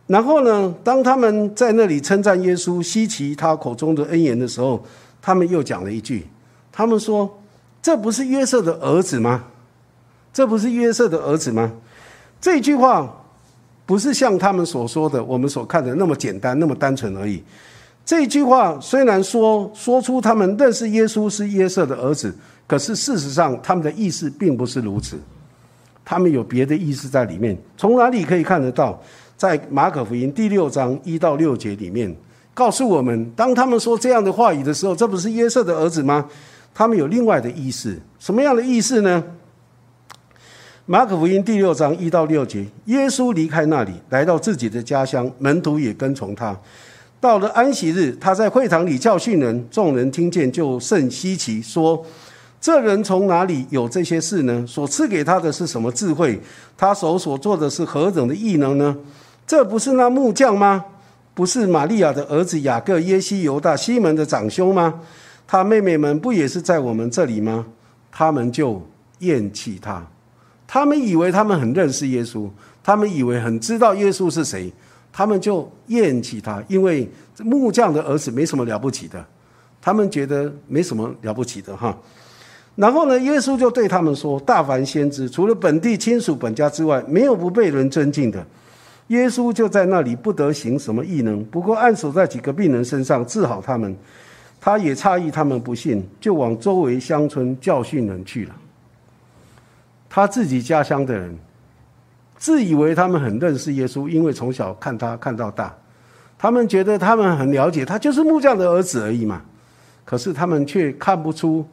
[0.09, 4.83] 然后呢，当他们在那里称赞耶稣、稀奇他口中的恩言的时候，
[5.21, 6.27] 他们又讲了一句
[6.73, 7.39] ：“他们说，
[7.83, 9.45] 这不是约瑟的儿子吗？
[10.33, 11.71] 这不是约瑟的儿子吗？”
[12.41, 13.19] 这句话。
[13.91, 17.43] 不是像他们所说的，我们所看的那么简单、那么单纯而已。
[18.05, 22.33] 这句话虽然说说出他们认识耶稣是约瑟的儿子，
[22.69, 25.19] 可是事实上他们的意思并不是如此，
[26.05, 27.59] 他们有别的意思在里面。
[27.77, 28.97] 从哪里可以看得到？
[29.37, 32.15] 在马可福音第六章一到六节里面，
[32.55, 36.25] 告诉我们，当他们说这样的话语的时候，这不是约瑟的儿子吗？
[36.73, 39.25] 他们有另外的意思，什么样的意思呢？
[40.91, 46.59] 马可福音第六章一到六节，耶稣离开那里，来到自己的家乡，门徒也跟从他。
[47.21, 52.05] 到了安息日，他在会堂里教训人，众人听见就甚稀奇，说
[52.61, 54.65] ：“这人从哪里有这些事呢？
[54.67, 56.41] 所赐给他的是什么智慧？
[56.77, 58.97] 他手所做的是何等的异能呢？
[59.47, 60.85] 这不是那木匠吗？
[61.35, 65.01] 不是玛利亚的儿子雅各、耶西、犹大、西门的长兄吗？
[65.47, 67.65] 他妹妹们不也是在我们这里吗？
[68.11, 68.85] 他们就
[69.21, 70.05] 厌弃他。”
[70.73, 72.49] 他们以为他们很认识耶稣，
[72.81, 74.73] 他们以为很知道耶稣是谁，
[75.13, 79.27] 他们就厌弃他，因为木匠的儿子没什么了不起的，
[79.83, 81.99] 他们觉得没什么了不起的哈。
[82.77, 88.47] 然后呢，耶稣就对他们说：“大凡先知，除了本地亲属本家之外，没有不被人尊敬的。”
[89.09, 93.93] 耶稣就在那里不得行什么异能，不过按手在几个病人身上治好他们。
[94.61, 98.55] 他也诧异他们不信，就往周围乡村教训人去了。
[100.11, 101.39] 他自己家乡的人，
[102.37, 105.73] 自以为他们很认识耶稣，因为从小看他看到大，
[106.37, 109.41] 他们觉得他们很了解他，就是木匠的儿子而已嘛。
[110.05, 111.65] 可是他们却看不出，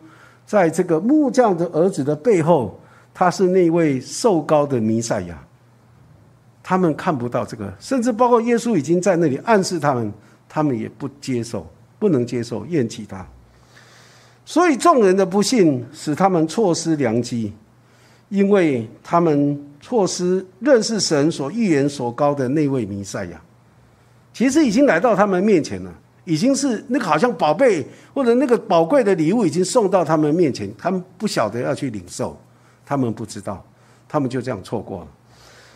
[0.45, 2.79] 在这个木匠的儿子的背后，
[3.11, 5.37] 他是那位瘦高的弥赛亚。
[6.61, 10.13] 他们看不到这个，甚至包括耶稣已经在那里暗示他们，
[10.47, 11.65] 他们也不接受，
[11.97, 13.25] 不能接受，厌弃他。
[14.45, 17.53] 所以众人的不信，使他们错失良机。
[18.29, 23.41] 因为他们错失认识神所预言所高的那位弥赛亚，
[24.33, 25.93] 其实已经来到他们面前了，
[26.25, 32.37] 已经是那个好像宝贝或者那个宝贵的礼物已经送到他们面前，他们不晓得要去领受，
[32.85, 33.65] 他们不知道，
[34.09, 35.07] 他们就这样错过了，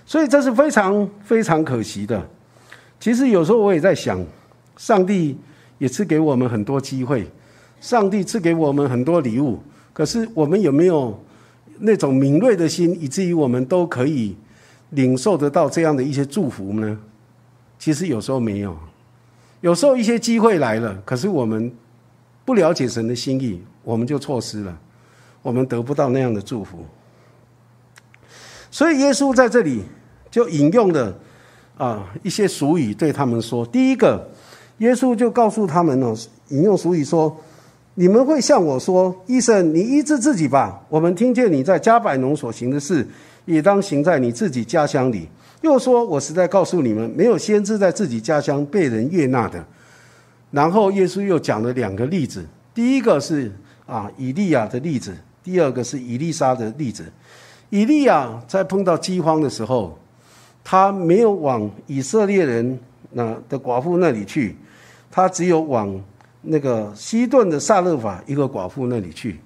[0.05, 2.21] 所以这是非常非常可惜的。
[2.99, 4.21] 其实有时候我也在想，
[4.75, 5.37] 上帝
[5.77, 7.25] 也赐给我们很多机会，
[7.79, 9.57] 上帝赐给我们很多礼物，
[9.93, 11.17] 可是我们有没有？
[11.79, 14.35] 那种敏锐的心，以至于我们都可以
[14.91, 16.97] 领受得到这样的一些祝福呢？
[17.79, 18.77] 其实有时候没有，
[19.61, 21.71] 有时候一些机会来了，可是我们
[22.45, 24.77] 不了解神的心意，我们就错失了，
[25.41, 26.85] 我们得不到那样的祝福。
[28.69, 29.83] 所以耶稣在这里
[30.29, 31.17] 就引用了
[31.77, 34.29] 啊一些俗语对他们说：第一个，
[34.77, 36.15] 耶稣就告诉他们哦，
[36.49, 37.35] 引用俗语说。
[37.95, 43.05] 你们会向我说：“医生，你医治自己吧。”我们听见你在加百农所行的事，
[43.45, 45.27] 也当行在你自己家乡里。
[45.61, 49.63] 又说：“我实在告诉你们，没有先知在自己家乡被人悦纳的。”
[50.51, 53.51] 然后耶稣又讲了两个例子，第一个是
[53.85, 57.03] 啊以利亚的例子，第二个是以利沙的例子。
[57.69, 59.97] 以利亚在碰到饥荒的时候，
[60.63, 62.79] 他没有往以色列人
[63.11, 64.55] 那的寡妇那里去，
[65.11, 66.01] 他只有往。
[66.41, 69.39] 那个西顿的萨勒法一个寡妇那里去，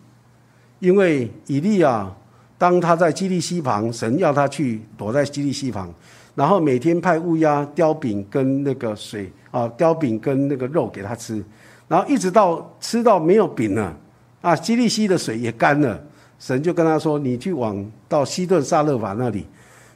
[0.80, 2.10] 因为以利亚
[2.58, 5.94] 当他在基利西旁，神要他去躲在基利西旁，
[6.36, 11.44] 然后每天派乌鸦叼饼跟那个水啊，叼饼跟那个肉给他吃，
[11.88, 13.98] 然后一直到吃到没有饼了，
[14.42, 16.02] 啊， 基利西的水也干了，
[16.40, 19.46] 神就跟他说：“你去往到西顿萨勒法那里，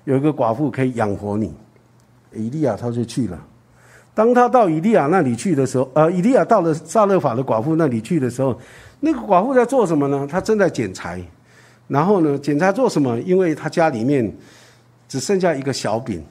[0.04, 1.54] 有一个寡妇可以养活你。”
[2.34, 3.42] 以利亚他就去了。
[4.20, 8.54] 当他到以利亚那里去的时候，呃，以利亚到了萨勒法的寡妇那里去的时候，
[9.00, 10.28] 那个寡妇在做什么呢？
[10.30, 11.24] 她正在捡柴，
[11.88, 13.18] 然后呢，检查做什么？
[13.22, 14.30] 因为她家里面
[15.08, 16.22] 只剩下一个小饼，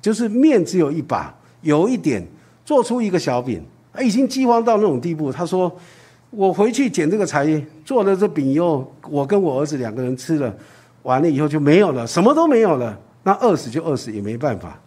[0.00, 2.24] 就是面只有一把，有一点
[2.64, 3.60] 做出一个小饼，
[4.00, 5.32] 已经饥荒到那种地步。
[5.32, 5.76] 他说
[6.30, 10.54] ：“我回去捡这个柴，做了这饼以后，我跟我儿子两个人吃了，
[11.02, 12.96] 完了以后就没有了，什么都没有了。
[13.24, 14.78] 那饿死就饿死，也没办法。”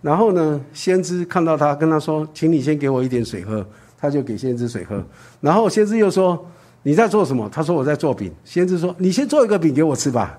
[0.00, 3.66] 然后呢，先知看到他，跟他说：“请你先给我一点水喝。”
[4.00, 5.04] 他就给先知水喝。
[5.40, 6.46] 然后先知又说
[6.84, 10.38] ：“你在做什么？”他说：“我在做饼。”先知说：“你先做一个饼给我吃吧。”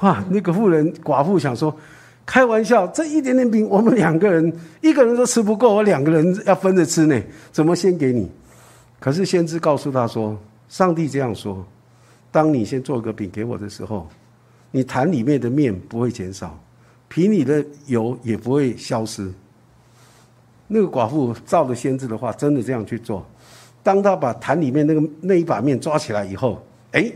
[0.00, 1.76] 哇，那个妇人寡妇想说
[2.24, 7.20] ：“开玩笑，这一点点饼，我们两个人一个人都吃不够，我两个人要分着吃呢，
[7.50, 8.30] 怎么先给你？”
[9.00, 10.38] 可是先知告诉他说
[10.70, 11.66] ：“上帝这样说，
[12.30, 14.08] 当你先做个饼给我的时候，
[14.70, 16.56] 你坛里面的面不会减少。”
[17.10, 19.28] 瓶里的油也不会消失。
[20.68, 23.26] 那个寡妇照着先知的话，真的这样去做。
[23.82, 27.10] 当他把坛里面那个那一把面抓起来以后，哎，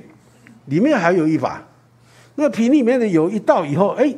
[0.64, 1.64] 里面还有一把。
[2.34, 4.12] 那瓶里面的油一倒以后，哎，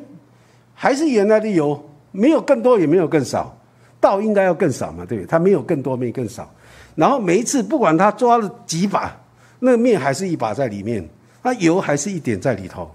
[0.72, 1.78] 还是原来的油，
[2.10, 3.54] 没有更多，也没有更少。
[4.00, 5.26] 倒应该要更少嘛，对不对？
[5.26, 6.50] 它没有更多，没更少。
[6.94, 9.14] 然后每一次不管他抓了几把，
[9.58, 11.06] 那个面还是一把在里面，
[11.42, 12.90] 那油还是一点在里头。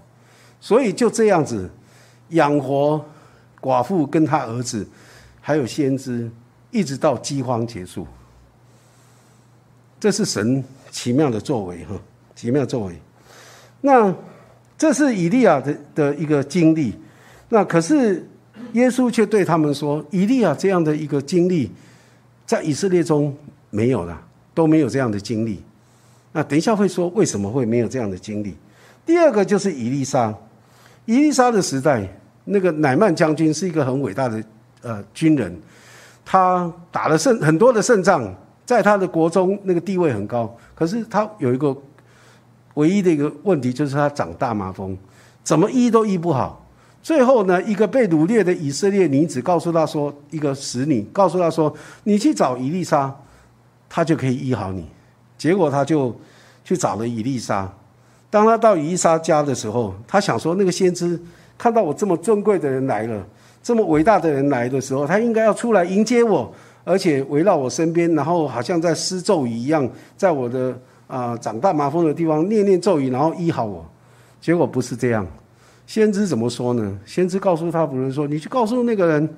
[0.60, 1.70] 所以就这样子。
[2.32, 3.02] 养活
[3.60, 4.86] 寡妇跟他儿子，
[5.40, 6.30] 还有先知，
[6.70, 8.06] 一直到饥荒结束。
[10.00, 11.94] 这是神奇妙的作为哈，
[12.34, 13.00] 奇妙作为。
[13.80, 14.12] 那
[14.76, 16.92] 这是以利亚的的一个经历。
[17.48, 18.26] 那可是
[18.72, 21.70] 耶稣却对他们说：“以利亚这样的一个经历，
[22.44, 23.32] 在以色列中
[23.70, 24.20] 没有了，
[24.54, 25.62] 都没有这样的经历。”
[26.32, 28.56] 那等一下会说为什么会没有这样的经历。
[29.04, 30.34] 第二个就是以利沙，
[31.04, 32.08] 以利沙的时代。
[32.44, 34.42] 那个乃曼将军是一个很伟大的
[34.82, 35.56] 呃军人，
[36.24, 38.28] 他打了胜很多的胜仗，
[38.66, 40.52] 在他的国中那个地位很高。
[40.74, 41.76] 可是他有一个
[42.74, 44.98] 唯一的一个问题，就是他长大麻风，
[45.44, 46.66] 怎么医都医不好。
[47.00, 51.72] 最后呢，一个被掳掠的以色列女子告诉他说：“一个使女告诉他说，
[52.04, 53.14] 你去找伊丽莎，
[53.88, 54.86] 他就可以医好你。”
[55.38, 56.16] 结果他就
[56.64, 57.72] 去找了伊丽莎。
[58.30, 61.20] 当他到伊丽莎家的时候，他想说那个先知。
[61.62, 63.24] 看到我这么尊贵的人来了，
[63.62, 73.88] 这么伟大的人来的时候，他应该要出来迎接我，而且围绕我身边，然后好像在施咒语一样，在我的啊长大麻风的地方念念咒语，然后医好我。
[74.40, 75.24] 结果不是这样，
[75.86, 76.98] 先知怎么说呢？
[77.06, 79.28] 先知告诉他仆人说：“你去告诉那个人，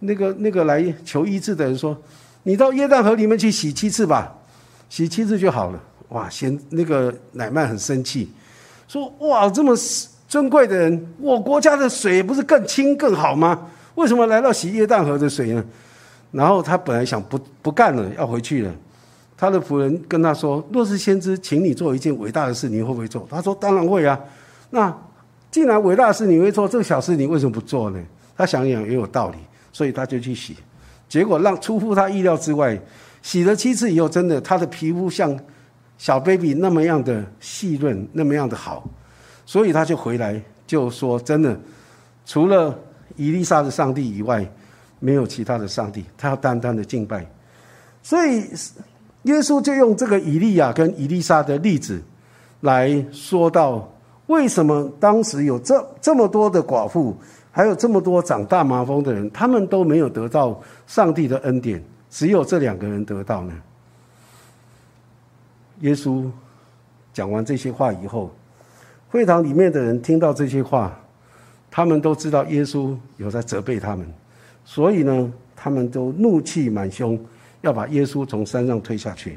[0.00, 1.96] 那个那个来求医治的人说，
[2.42, 4.36] 你到约旦河里面去洗七次吧，
[4.90, 8.30] 洗七次就好了。”哇，先那个乃曼很生气，
[8.86, 9.74] 说：“哇，这么。”
[10.30, 13.66] 尊贵的人，我国家的水不是更清更好吗？
[13.96, 15.64] 为什么来到洗约旦河的水呢？
[16.30, 18.72] 然后他本来想不不干了，要回去了。
[19.36, 24.16] 他的仆人跟他说：“若是先知请你做一件伟大的事，你会不会做？”他说：“当然会啊。”
[24.70, 24.96] 那
[25.50, 28.00] 既然伟大的事你会做，这个小事你为什么不做呢？
[28.36, 29.38] 他想想也有道理，
[29.72, 30.56] 所以他就去洗。
[31.08, 32.80] 结果让出乎他意料之外，
[33.20, 35.36] 洗了七次以后，真的他的皮肤像
[35.98, 38.88] 小 baby 那么样的细润，那么样的好。
[39.50, 41.58] 所以他就回来就说：“真的，
[42.24, 42.72] 除了
[43.16, 44.48] 伊丽莎的上帝以外，
[45.00, 46.04] 没有其他的上帝。
[46.16, 47.26] 他要单单的敬拜。”
[48.00, 48.42] 所以
[49.24, 52.00] 耶稣就用这个以利亚跟伊丽莎的例子
[52.60, 53.92] 来说到，
[54.28, 57.16] 为什么当时有这这么多的寡妇，
[57.50, 63.52] 还有这么多长大麻风的人，他们都没有得到上帝的恩典，只有这两个人得到呢？
[65.80, 66.30] 耶稣
[67.12, 68.30] 讲完这些话以后。
[69.10, 70.96] 会堂里面的人听到这些话，
[71.70, 74.06] 他们都知道耶稣有在责备他们，
[74.64, 77.18] 所以呢，他们都怒气满胸，
[77.60, 79.36] 要把耶稣从山上推下去。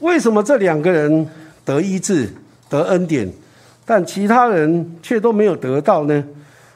[0.00, 1.26] 为什么这两个人
[1.64, 2.28] 得医治、
[2.68, 3.32] 得恩典，
[3.86, 6.22] 但其他人却都没有得到呢？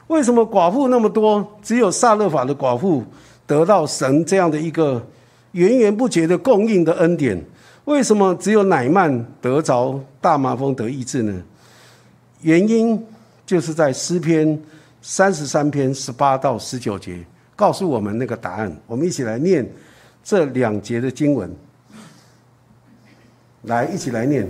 [0.07, 3.03] 为什么寡妇那么多，只有萨勒法的寡妇
[3.45, 5.05] 得到神这样的一个
[5.51, 7.39] 源源不绝的供应的恩典？
[7.89, 11.41] 为什么只有乃曼得着大麻风得医治呢？
[12.43, 13.03] 原因
[13.47, 14.61] 就是在诗篇
[15.01, 18.71] 三十三篇十八到十九节告诉我们那个答案。
[18.85, 19.67] 我们一起来念
[20.23, 21.51] 这两节的经文，
[23.63, 24.47] 来一起来念。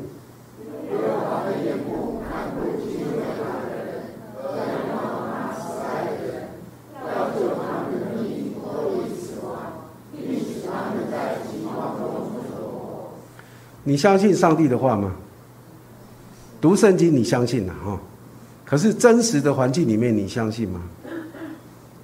[13.83, 15.11] 你相信上帝的话吗？
[16.61, 17.97] 读圣经你相信了哈，
[18.65, 20.81] 可是真实的环境里面你相信吗？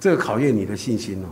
[0.00, 1.26] 这个考验你的信心哦。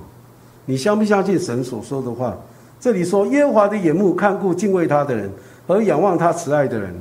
[0.66, 2.36] 你相不相信神所说的话？
[2.80, 5.30] 这里说耶和华的眼目看顾敬畏他的人
[5.66, 6.94] 和仰望他慈爱的人，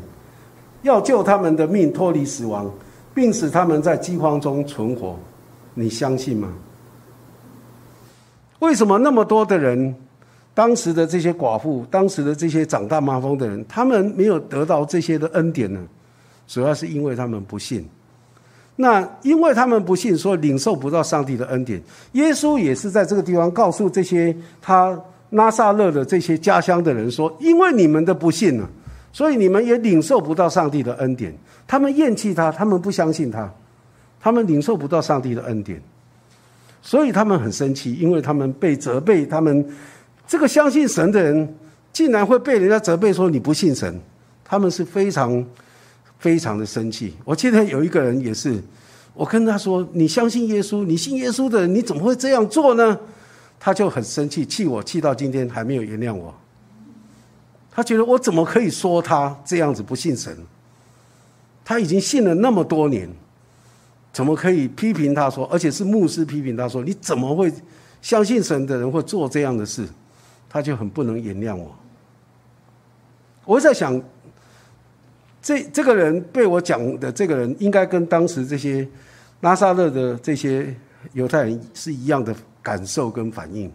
[0.81, 2.71] 要救他们的命脱离死亡，
[3.13, 5.19] 并使他们在饥荒中存活。
[5.73, 6.47] 你相信吗？
[8.59, 9.93] 为什么那么多的人，
[10.53, 15.79] 当时的这些寡妇，当时的这些长大麻风的人，他们没有得到这些的恩典呢？
[16.47, 17.87] 主要是因为他们不信。
[18.75, 21.81] 那因为他们不信，所以领受不到上帝的恩典。
[22.13, 24.99] 耶稣也是在这个地方告诉这些他
[25.29, 28.67] 拉萨勒的这些家乡的人说：“因为你们的不信呢，
[29.11, 31.31] 所以你们也领受不到上帝的恩典。
[31.67, 33.51] 他们厌弃他，他们不相信他，
[34.19, 35.81] 他们领受不到上帝的恩典，
[36.81, 39.23] 所以他们很生气，因为他们被责备。
[39.23, 39.65] 他们
[40.28, 41.55] 这个相信神的人，
[41.91, 43.99] 竟然会被人家责备说你不信神，
[44.43, 45.45] 他们是非常。”
[46.24, 47.13] 非常的生气。
[47.26, 48.57] 我记得有一个人也是，
[49.13, 52.97] 我跟他说：“你相信耶稣，你信耶稣的人，你怎么会这样做呢？”
[53.59, 56.34] 他就很生气，气我，气到今天还没有原谅我。
[57.69, 60.34] 他觉得我怎么可以说他这样子不信神？
[61.65, 63.09] 他已经信了那么多年，
[64.13, 65.45] 怎么可以批评他说？
[65.51, 67.51] 而且是牧师批评他说：“你怎么会
[68.01, 69.86] 相信神的人会做这样的事？”
[70.53, 71.75] 他就很不能原谅我。
[73.43, 74.01] 我在想。
[75.45, 78.87] 这这个人被我讲的这个人，应该跟当时这些
[79.41, 80.73] 拉萨勒的这些
[81.11, 83.69] 犹太人是一样的感受跟反应。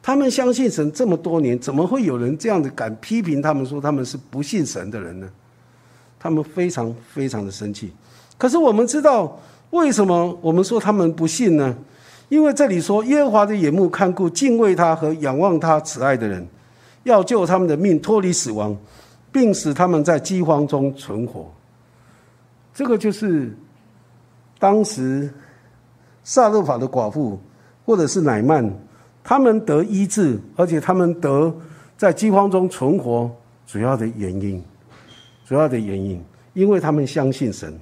[0.00, 5.28] 他们相信神这么多年，怎么会有人这样的敢批评他们说他们是不信神的人呢？
[6.20, 7.90] 他们非常非常的生气。
[8.38, 9.36] 可是我们知道
[9.70, 11.76] 为什么我们说他们不信呢？
[12.28, 16.46] 因为这里说耶和华的眼目看顾敬畏他和仰望他慈爱的人，
[17.04, 18.76] 要救他们的命脱离死亡。
[19.36, 21.52] 并使他们在饥荒中存活。
[22.72, 23.54] 这个就是
[24.58, 25.30] 当时
[26.24, 27.38] 萨勒法的寡妇，
[27.84, 28.66] 或者是乃曼，
[29.22, 31.54] 他们得医治，而且他们得
[31.98, 33.30] 在饥荒中存活，
[33.66, 34.64] 主要的原因，
[35.44, 36.24] 主要的原因，
[36.54, 37.78] 因为他们相信神，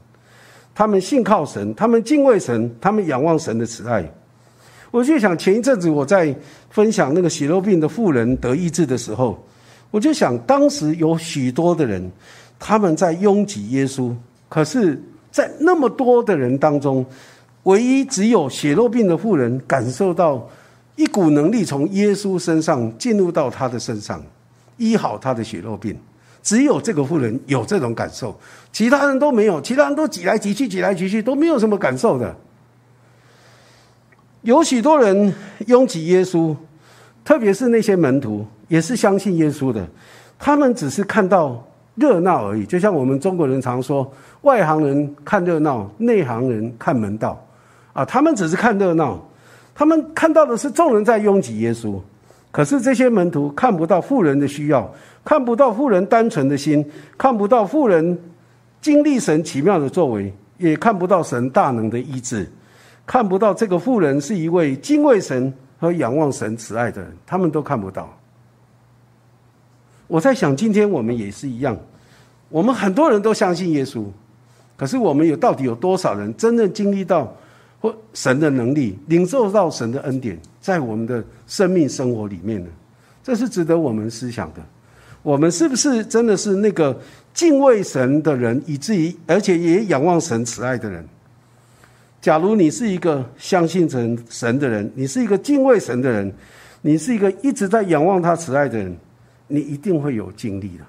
[0.74, 4.12] 他们信靠神，他们敬畏神，他们仰望神的慈爱。
[4.94, 6.32] 我就想，前一阵子我在
[6.70, 9.36] 分享那个血肉病的妇人得医治的时候。
[9.90, 12.08] 我就想，当时有许多的人，
[12.60, 14.14] 他们在拥挤耶稣，
[14.48, 17.04] 可是，在那么多的人当中，
[17.64, 20.48] 唯一只有血肉病的妇人感受到
[20.94, 24.22] 一股能力从耶稣身上进入到他的身上，
[24.76, 25.96] 医好他的血肉病。
[26.40, 28.38] 只有这个妇人有这种感受，
[28.72, 32.36] 其他人都没有，其他人都挤来挤去，挤来挤去都没有什么感受的。
[34.44, 35.34] 有许多人
[35.66, 36.54] 拥挤耶稣，
[37.24, 38.46] 特别是那些门徒。
[38.68, 39.86] 也是相信耶稣的，
[40.38, 41.62] 他们只是看到
[41.96, 42.64] 热闹而已。
[42.64, 47.38] 就像我们中国人常说，外行人看热闹，内行人看门道。
[47.92, 49.22] 啊，他们只是看热闹，
[49.74, 52.00] 他们看到的是众人在拥挤耶稣，
[52.50, 54.90] 可是这些门徒看不到富人的需要，
[55.22, 56.84] 看不到富人单纯的心，
[57.18, 58.18] 看不到富人
[58.80, 62.50] 经历神奇妙的作为，也看不到神大能的医治，
[63.06, 68.08] 看不到这个富人是一位敬畏神和仰望神慈爱的人，他们都看不到。
[70.06, 71.76] 我在想，今天我们也是一样，
[72.48, 74.04] 我们很多人都相信耶稣，
[74.76, 77.34] 可是我们有到底有多少人真正经历到
[77.80, 82.70] 或神的能力，领受到神的恩典，在我们的生命生活里面呢？
[83.22, 84.60] 这是值得我们思想的。
[85.22, 86.98] 我们是不是真的是那个
[87.32, 91.02] 敬畏神的人，以至于而且也仰望神慈爱的人？
[92.24, 96.32] 假如你是一个相信神神的人，你是一个敬畏神的人，
[96.80, 98.96] 你是一个一直在仰望他慈爱的人。
[99.46, 100.84] 你一定会有经历的，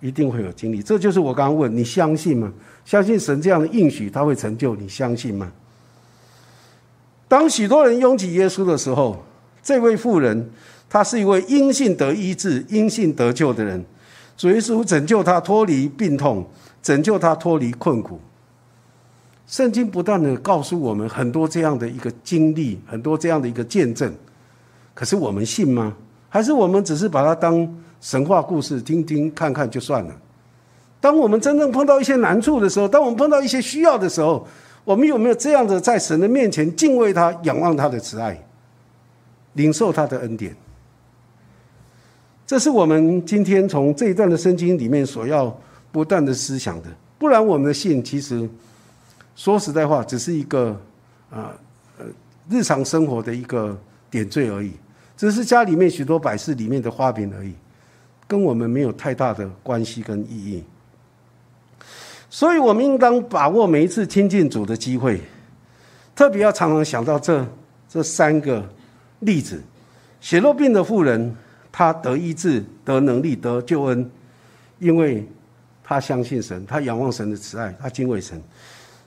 [0.00, 0.80] 一定会有经历。
[0.80, 2.52] 这就是我刚刚问你相信吗？
[2.84, 4.76] 相信神这样的应许，他会成就？
[4.76, 5.50] 你相信吗？
[7.26, 9.20] 当许多人拥挤耶稣的时候，
[9.64, 10.48] 这位妇人，
[10.88, 13.84] 她是一位因信得医治、因信得救的人。
[14.36, 16.48] 主耶稣拯救他脱离病痛，
[16.80, 18.20] 拯救他脱离困苦。
[19.48, 24.14] 圣经不断的告诉我们很多这样的一个经历，很多这样的一个见证。
[24.94, 25.96] 可是我们信吗？
[26.28, 27.66] 还是我们只是把它当
[28.00, 30.14] 神话故事听听看看就算了。
[31.00, 34.46] 当我们真正碰到一些难处的时候，当我们碰到一些需要的时候，
[34.84, 38.38] 我们有没有这样的在神的面前敬畏他、仰望他的慈爱，
[39.54, 40.54] 领受他的恩典？
[42.46, 45.58] 这是我们今天从这一段的圣经里面所要
[45.90, 46.88] 不断的思想的。
[47.18, 48.48] 不然，我们的信其实
[49.38, 50.70] 说实在话，只是一个
[51.30, 51.54] 啊
[51.96, 52.04] 呃
[52.50, 53.78] 日常生活的一个
[54.10, 54.72] 点缀而已。
[55.16, 57.54] 只是家里面许多摆饰里面的花瓶而已，
[58.26, 60.64] 跟我们没有太大的关系跟意义。
[62.28, 65.20] 所以，我们应当把握每一次亲近主的机会，
[66.16, 67.46] 特别要常常想到这
[67.88, 68.68] 这三个
[69.20, 69.62] 例子：
[70.20, 71.32] 血肉病的妇人，
[71.70, 74.10] 她得医治、得能力、得救恩，
[74.80, 75.24] 因为
[75.82, 78.42] 她相信神，她仰望神的慈爱，她敬畏神。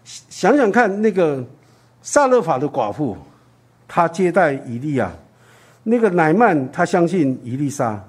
[0.04, 1.44] 想想看，那个
[2.02, 3.18] 萨勒法的寡妇，
[3.88, 5.10] 她接待以利亚；
[5.84, 8.02] 那个乃曼，他相信以利沙，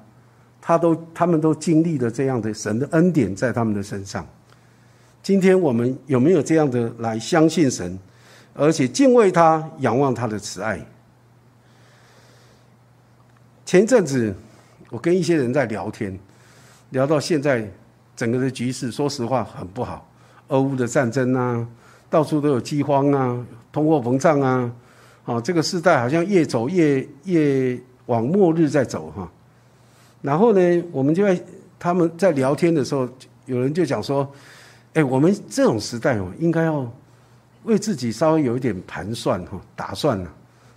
[0.60, 4.26] 他都他们都经历了这样的神的恩典在他们的身上。
[5.22, 7.98] 今天我们有没有这样的来相信神，
[8.54, 10.80] 而且敬畏他、仰望他的慈爱？
[13.64, 14.34] 前阵子，
[14.90, 16.18] 我跟一些人在聊天，
[16.90, 17.70] 聊到现在
[18.16, 20.06] 整个的局势，说实话很不好。
[20.48, 21.66] 俄乌的战争啊，
[22.12, 23.42] 到处都有饥荒啊，
[23.72, 24.70] 通货膨胀啊，
[25.24, 29.26] 啊，这个时代好像越走越越往末日在走哈。
[30.20, 31.42] 然后呢，我们就在
[31.78, 33.08] 他们在聊天的时候，
[33.46, 34.30] 有人就讲说
[34.92, 36.86] ：“哎，我们这种时代哦，应该要
[37.64, 40.28] 为自己稍微有一点盘算哈，打算呢，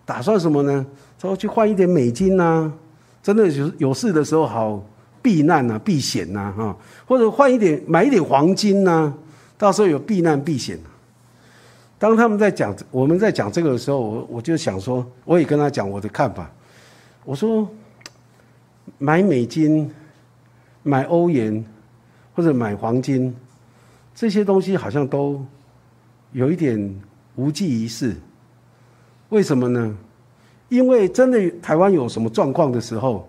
[0.05, 0.85] 打算什么呢？
[1.19, 2.71] 说去换一点美金呐，
[3.21, 4.81] 真的有有事的时候好
[5.21, 9.13] 避难呐、避险呐哈，或者换一点买一点黄金呐。”
[9.59, 10.79] 到时候有避难避险。
[11.97, 16.49] 当他们在讲我们在讲这个的时候，我我就想说，我也跟他讲我的看法。
[17.23, 17.67] 我说，
[18.97, 19.89] 买美金、
[20.83, 21.63] 买欧元
[22.33, 23.35] 或者买黄金，
[24.13, 25.43] 这些东西好像都
[26.33, 27.01] 有一点
[27.35, 28.15] 无济于事。
[29.29, 29.97] 为什么呢？
[30.69, 33.27] 因为真的台湾有什么状况的时候，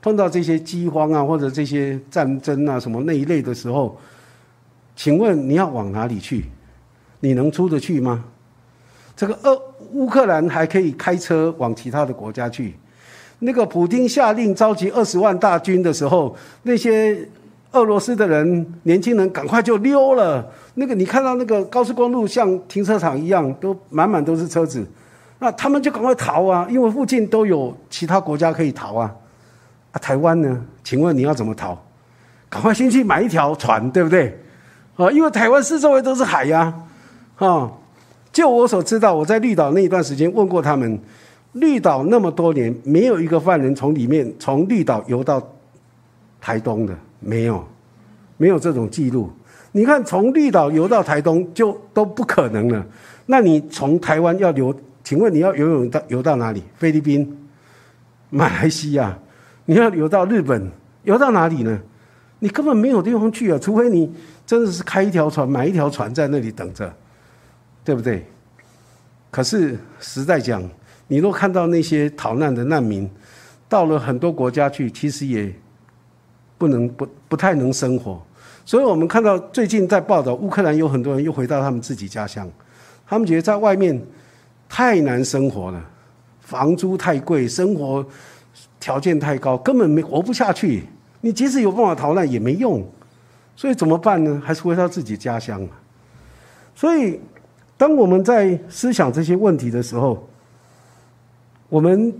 [0.00, 3.98] 碰到这些饥荒啊，或者这些战争啊什么那一类的时候。
[4.96, 6.46] 请问你要往哪里去？
[7.26, 8.22] 你能出得去吗？
[9.16, 9.60] 这个俄
[9.94, 12.72] 乌克兰还可以开车往其他的国家去。
[13.40, 17.28] 那个普京下令召集二十万大军的时候，那些
[17.72, 20.46] 俄罗斯的人年轻人赶快就溜了。
[20.74, 24.86] 那个你看到那个高速公路像停车场一样，都满满都是车子。
[25.40, 29.12] 那他们就赶快逃啊，因为附近都有其他国家可以逃啊。
[29.90, 30.62] 啊，台湾呢？
[30.84, 31.76] 请问你要怎么逃？
[32.48, 34.38] 赶快先去买一条船，对不对？
[34.94, 36.72] 啊，因为台湾四周围都是海呀，
[37.36, 37.70] 啊
[38.32, 40.98] 就我所知道，我在绿岛那一段时间问过他们，
[41.52, 45.42] 绿岛那么多年没有一个犯人从里面从绿岛游到
[46.40, 47.66] 台东的，没有，
[48.36, 49.30] 没有这种记录。
[49.72, 52.84] 你看，从绿岛游到台东就都不可能了。
[53.26, 56.62] 那你从台湾要游，请问你要游泳到游到哪里？
[56.76, 57.46] 菲律宾、
[58.30, 59.18] 马来西亚，
[59.64, 60.70] 你要游到日本，
[61.04, 61.78] 游到哪里呢？
[62.38, 64.10] 你根本没有地方去啊，除非你。
[64.46, 66.88] 真的是开一条船，买一条船在那里等着，
[67.86, 68.26] 对不对？
[69.30, 70.68] 可是实在讲，
[71.06, 73.08] 你若看到那些逃难的难民，
[73.68, 75.54] 到了很多国家去，其实也
[76.58, 78.20] 不能不不太能生活。
[78.64, 82.50] 所以我们看到最近在报道，乌克兰有很多人又回到他们自己家乡，
[83.06, 84.02] 他们觉得在外面
[84.68, 85.80] 太难生活了，
[86.40, 88.04] 房租太贵，生活
[88.80, 90.82] 条件太高，根本没活不下去。
[91.20, 92.84] 你即使有办法逃难也没用。
[93.54, 94.42] 所以怎么办呢？
[94.44, 95.66] 还是回到自己家乡。
[96.74, 97.18] 所以，
[97.76, 100.28] 当我们在思想这些问题的时候，
[101.68, 102.12] 我们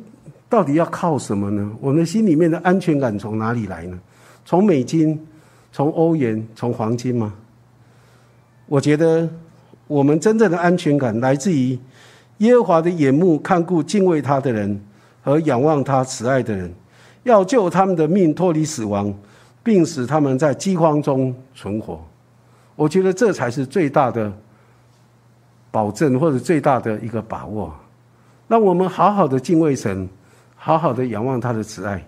[0.49, 1.71] 到底要靠什么呢？
[1.81, 3.99] 我们心里面的安全感从哪里来呢？
[4.45, 5.19] 从美金、
[5.73, 7.33] 从欧元、从黄金吗？
[8.67, 9.29] 我觉得，
[9.87, 11.79] 我们真正的安全感来自于
[12.39, 14.81] 耶和华的眼目看顾敬畏他的人
[15.23, 16.73] 和仰望他慈爱的人，
[17.23, 19.15] 要救他们的命脱离死亡。
[19.67, 22.01] 并使他们在饥荒中存活，
[22.77, 24.33] 我觉得这才是最大的
[25.77, 27.70] 保证，或者最大的一个把握。
[28.49, 30.09] 让我们好好的敬畏神，
[30.55, 32.03] 好好的仰望他的慈爱。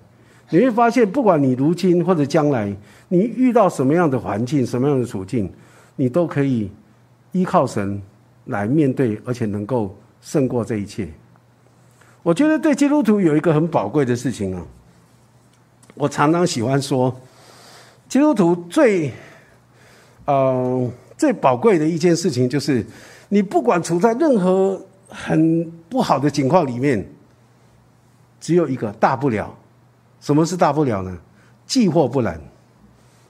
[0.48, 2.74] 你会发现，不管你如今或者将来，
[3.08, 5.52] 你遇到什么样的环境、什么样的处境，
[5.96, 6.70] 你都可以
[7.32, 8.00] 依靠神
[8.46, 11.06] 来面对，而且能够胜过这一切。
[12.22, 14.64] 我觉得对基督徒有一个很宝贵的事情啊，
[15.92, 17.14] 我常常喜欢说。
[18.08, 19.12] 基督徒最，
[20.24, 22.82] 呃，最宝贵的一件事情就是，
[23.28, 27.06] 你不管处在任何很不好的情况里面，
[28.40, 29.54] 只有一个大不了。
[30.20, 31.16] 什么是大不了呢？
[31.66, 32.40] 既祸不难。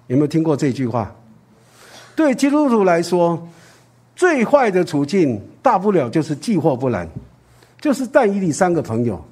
[0.06, 1.14] 有没有听过这句话？
[2.16, 3.46] 对基督徒来说，
[4.16, 7.08] 最坏的处境大不了就是既祸不难，
[7.80, 9.22] 就是但以理三个朋友，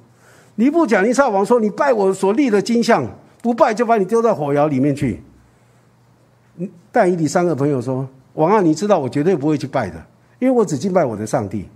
[0.55, 3.05] 尼布甲尼撒王说：“你拜我所立的金像，
[3.41, 5.21] 不拜就把你丢到火窑里面去。”
[6.91, 10.05] 但以理三个朋友说：“王啊，你知道我绝对不会去拜的，
[10.39, 11.67] 因为我只敬拜我的上帝，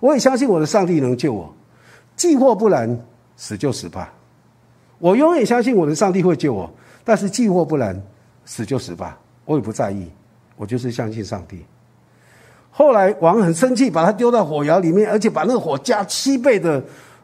[0.00, 1.52] 我也相信我的上帝能救我。
[2.16, 2.98] 既祸不难，
[3.36, 4.12] 死就死吧。
[4.98, 6.70] 我永远相信我的上帝会救我，
[7.04, 8.00] 但是既祸不难，
[8.44, 10.08] 死就死吧，我也不在意，
[10.56, 11.64] 我就是相信上帝。”
[12.70, 16.82] 后来王很生气，把他丢到火窑里面，而且把那个火加七倍的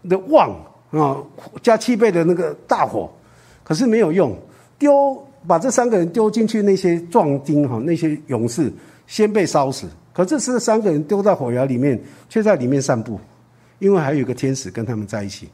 [0.09, 0.51] 的旺
[0.91, 1.19] 啊，
[1.63, 3.11] 加七倍的那个大火，
[3.63, 4.37] 可是没有用，
[4.79, 5.27] 丢。
[5.47, 8.73] 把这三个人丢进去，那些壮丁哈，那些勇士
[9.07, 9.87] 先被烧死。
[10.15, 13.19] 可这是三个人丢到火窑里面，却在里面散步，
[13.81, 15.51] 因为还有一个天使跟他们在一起。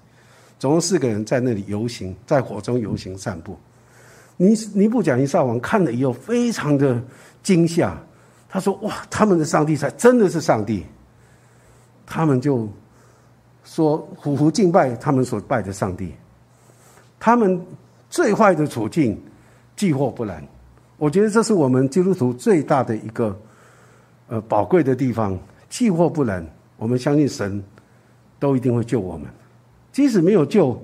[0.58, 3.56] 总共四个人在那里游行，在火中游行散步。
[4.36, 7.02] 尼尼布甲尼撒王看了以后，非常的
[7.42, 7.98] 惊吓。
[8.50, 10.84] 他说：“哇，他们的上帝才真的是上帝。”
[12.04, 12.68] 他们就
[13.64, 16.12] 说：“虎虎敬拜他们所拜的上帝。”
[17.18, 17.58] 他们
[18.11, 19.18] 最坏的处境，
[19.74, 20.46] 既祸不然。
[20.98, 23.34] 我觉得这是我们基督徒最大的一个。
[24.30, 25.36] 呃，宝贵的地方，
[25.68, 26.46] 既祸不能。
[26.76, 27.62] 我们相信神，
[28.38, 29.28] 都一定会救我们。
[29.92, 30.80] 即使没有救，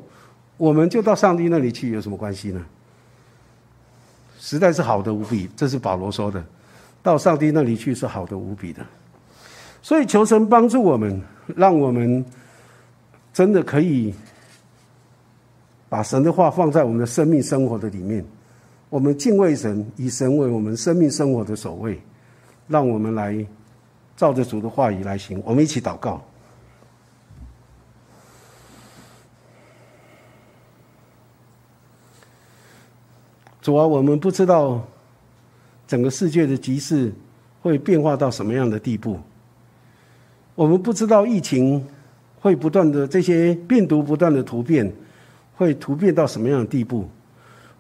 [0.57, 2.67] 我们就到上帝那里去，有什么关系呢？
[4.41, 5.49] 实在是好的无比。
[5.57, 6.45] 这是保罗说的，
[7.05, 8.85] 到上帝那里去是好的无比的。
[9.81, 11.23] 所以求神帮助我们，
[11.55, 12.25] 让我们
[13.33, 14.13] 真的可以
[15.89, 18.25] 把神的话放在我们的生命生活的里面。
[18.91, 22.01] 我们敬畏神，以神为我们生命生活的首位。
[22.69, 23.47] 让我们来
[24.17, 26.23] 照着主的话语来行，我们一起祷告。
[33.61, 34.81] 主啊，我们不知道
[35.89, 37.13] 整个世界的局势
[37.61, 39.19] 会变化到什么样的地步，
[40.55, 41.85] 我们不知道疫情
[42.39, 44.93] 会不断的这些病毒不断的突变，
[45.57, 47.09] 会突变到什么样的地步，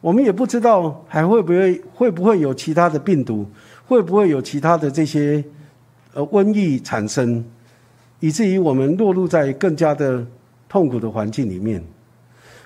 [0.00, 3.46] 我们也不知道还会不会会不会有其他的病毒。
[3.86, 5.42] 会不会有其他的这些
[6.12, 7.44] 呃瘟疫产生，
[8.18, 10.26] 以至于我们落入在更加的
[10.68, 11.82] 痛苦的环境里面？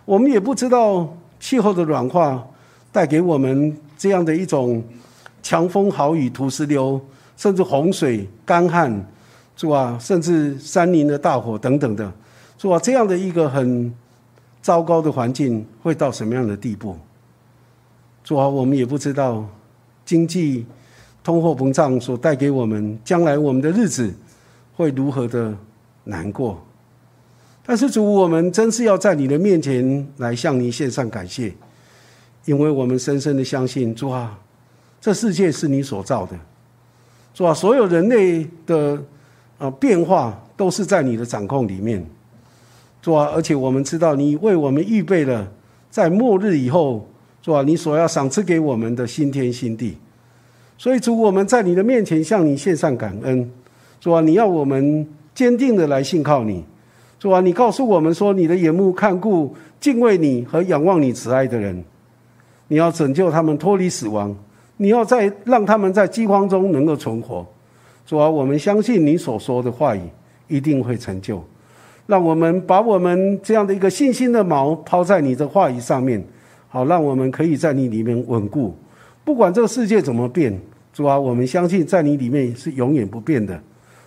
[0.06, 2.42] 我们也不知道气候的软化
[2.90, 4.82] 带给我们这样的一种
[5.42, 6.98] 强风豪雨、土石流，
[7.36, 8.90] 甚至洪水、干旱，
[9.56, 9.98] 是吧？
[10.00, 12.10] 甚至山林的大火等等的，
[12.56, 12.78] 是吧？
[12.78, 13.94] 这样的一个很
[14.62, 16.96] 糟糕的环境会到什么样的地步？
[18.24, 19.46] 主啊，我们也不知道
[20.06, 20.64] 经济。
[21.22, 24.12] 通货膨胀所带给我们将来我们的日子
[24.74, 25.54] 会如何的
[26.04, 26.58] 难过？
[27.62, 31.52] 但是主，我们真是要在你的面前来向你献上感谢，
[32.46, 34.36] 因为我们深深的相信主啊，
[35.00, 36.36] 这世界是你所造的，
[37.34, 39.00] 主啊，所有人类的
[39.58, 42.04] 啊变化都是在你的掌控里面，
[43.02, 45.46] 主啊，而且我们知道你为我们预备了
[45.90, 47.06] 在末日以后，
[47.42, 49.96] 主啊，你所要赏赐给我们的新天新地。
[50.80, 53.50] 所以主，我们在你的面前向你献上感恩，
[54.00, 56.64] 主啊，你要我们坚定的来信靠你，
[57.18, 61.84] 主啊，你告诉我们说，你的眼目看顾敬畏你和仰望你慈爱的人，
[62.68, 64.34] 你要拯救他们脱离死亡，
[64.78, 67.46] 你要在让他们在饥荒中能够存活，
[68.06, 70.00] 主啊，我们相信你所说的话语
[70.48, 71.44] 一定会成就，
[72.06, 76.24] 让我们把我们这样的一个信心的锚抛在你的话语上面，
[76.68, 78.74] 好，让我们可以在你里面稳固，
[79.26, 80.58] 不管这个世界怎么变。
[80.92, 83.60] 主啊，我们相信在你里面是永远不变的。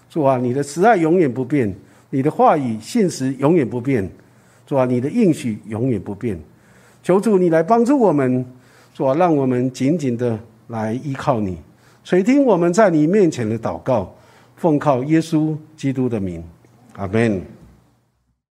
[0.10, 1.74] 主啊，你的慈爱永远不变，
[2.10, 4.10] 你的话语现实永远不变。
[4.68, 6.40] 主啊，你的应许永远不变。
[7.02, 8.46] 求主你来帮助我们，
[8.94, 11.58] 主啊，让我们紧紧的来依靠你，
[12.04, 14.14] 垂听我们在你面前的祷告，
[14.56, 16.44] 奉靠耶稣基督的名，
[16.96, 17.42] 阿门。